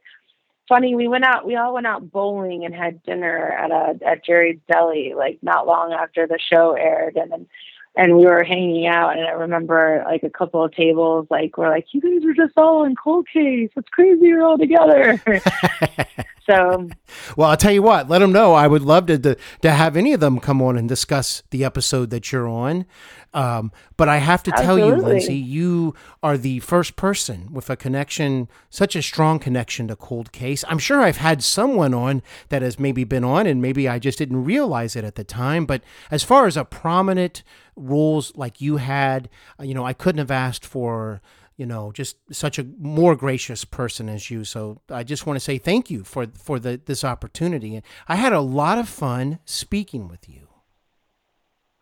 [0.67, 4.25] funny, we went out, we all went out bowling and had dinner at a, at
[4.25, 7.17] Jerry's Deli, like not long after the show aired.
[7.17, 7.47] And then,
[7.95, 11.69] and we were hanging out and I remember like a couple of tables, like, we're
[11.69, 13.69] like, you guys are just all in cold case.
[13.75, 14.27] It's crazy.
[14.27, 15.21] You're all together.
[16.49, 16.89] So,
[17.37, 18.09] well, I'll tell you what.
[18.09, 18.53] Let them know.
[18.53, 21.63] I would love to, to to have any of them come on and discuss the
[21.63, 22.87] episode that you're on.
[23.35, 24.97] Um, but I have to tell Absolutely.
[24.97, 29.95] you, Lindsay, you are the first person with a connection, such a strong connection to
[29.95, 30.65] Cold Case.
[30.67, 34.17] I'm sure I've had someone on that has maybe been on, and maybe I just
[34.17, 35.67] didn't realize it at the time.
[35.67, 37.43] But as far as a prominent
[37.79, 41.21] roles like you had, uh, you know, I couldn't have asked for
[41.57, 44.45] you know, just such a more gracious person as you.
[44.45, 47.75] So I just want to say thank you for for the this opportunity.
[47.75, 50.47] And I had a lot of fun speaking with you.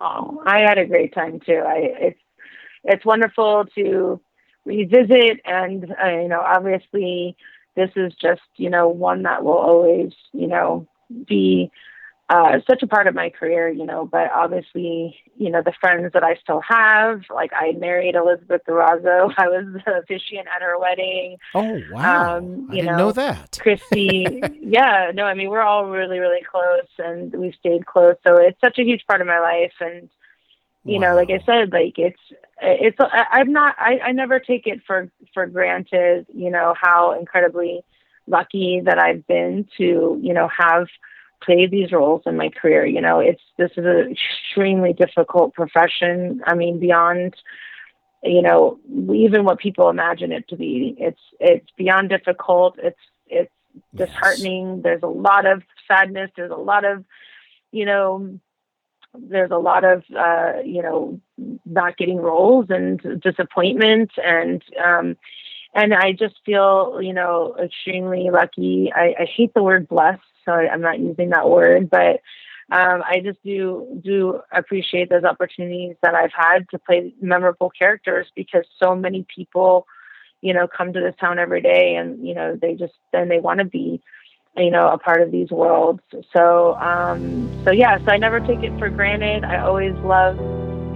[0.01, 1.63] oh, I had a great time too.
[1.63, 2.19] I it's
[2.83, 4.19] it's wonderful to
[4.65, 7.37] revisit, and uh, you know, obviously,
[7.75, 10.87] this is just you know one that will always you know
[11.27, 11.71] be
[12.29, 16.11] uh, such a part of my career, you know, but obviously, you know, the friends
[16.13, 19.33] that I still have, like I married Elizabeth Durazo.
[19.37, 21.37] I was the officiant at her wedding.
[21.55, 22.37] Oh wow!
[22.37, 23.57] Um, I you didn't know, know that.
[23.61, 28.15] Christy, yeah, no, I mean, we're all really, really close and we've stayed close.
[28.27, 29.73] So it's such a huge part of my life.
[29.79, 30.09] And,
[30.83, 32.19] you know, like I said, like it's,
[32.61, 37.17] it's, I, I'm not, I, I never take it for, for granted, you know, how
[37.17, 37.83] incredibly
[38.27, 40.87] lucky that I've been to, you know, have
[41.41, 42.85] played these roles in my career.
[42.85, 46.41] You know, it's, this is an extremely difficult profession.
[46.45, 47.35] I mean, beyond,
[48.23, 48.79] you know,
[49.13, 50.95] even what people imagine it to be.
[50.99, 52.77] It's it's beyond difficult.
[52.81, 53.53] It's it's
[53.95, 54.81] disheartening.
[54.81, 56.31] There's a lot of sadness.
[56.35, 57.05] There's a lot of,
[57.71, 58.39] you know,
[59.13, 61.19] there's a lot of uh, you know
[61.65, 65.17] not getting roles and disappointment and um,
[65.73, 68.91] and I just feel you know extremely lucky.
[68.93, 72.21] I, I hate the word blessed, so I'm not using that word, but
[72.69, 78.27] um, I just do do appreciate those opportunities that I've had to play memorable characters
[78.35, 79.87] because so many people,
[80.41, 83.39] you know, come to this town every day and you know they just then they
[83.39, 84.01] want to be,
[84.57, 86.01] you know, a part of these worlds.
[86.35, 89.45] So um, so yeah, so I never take it for granted.
[89.45, 90.35] I always love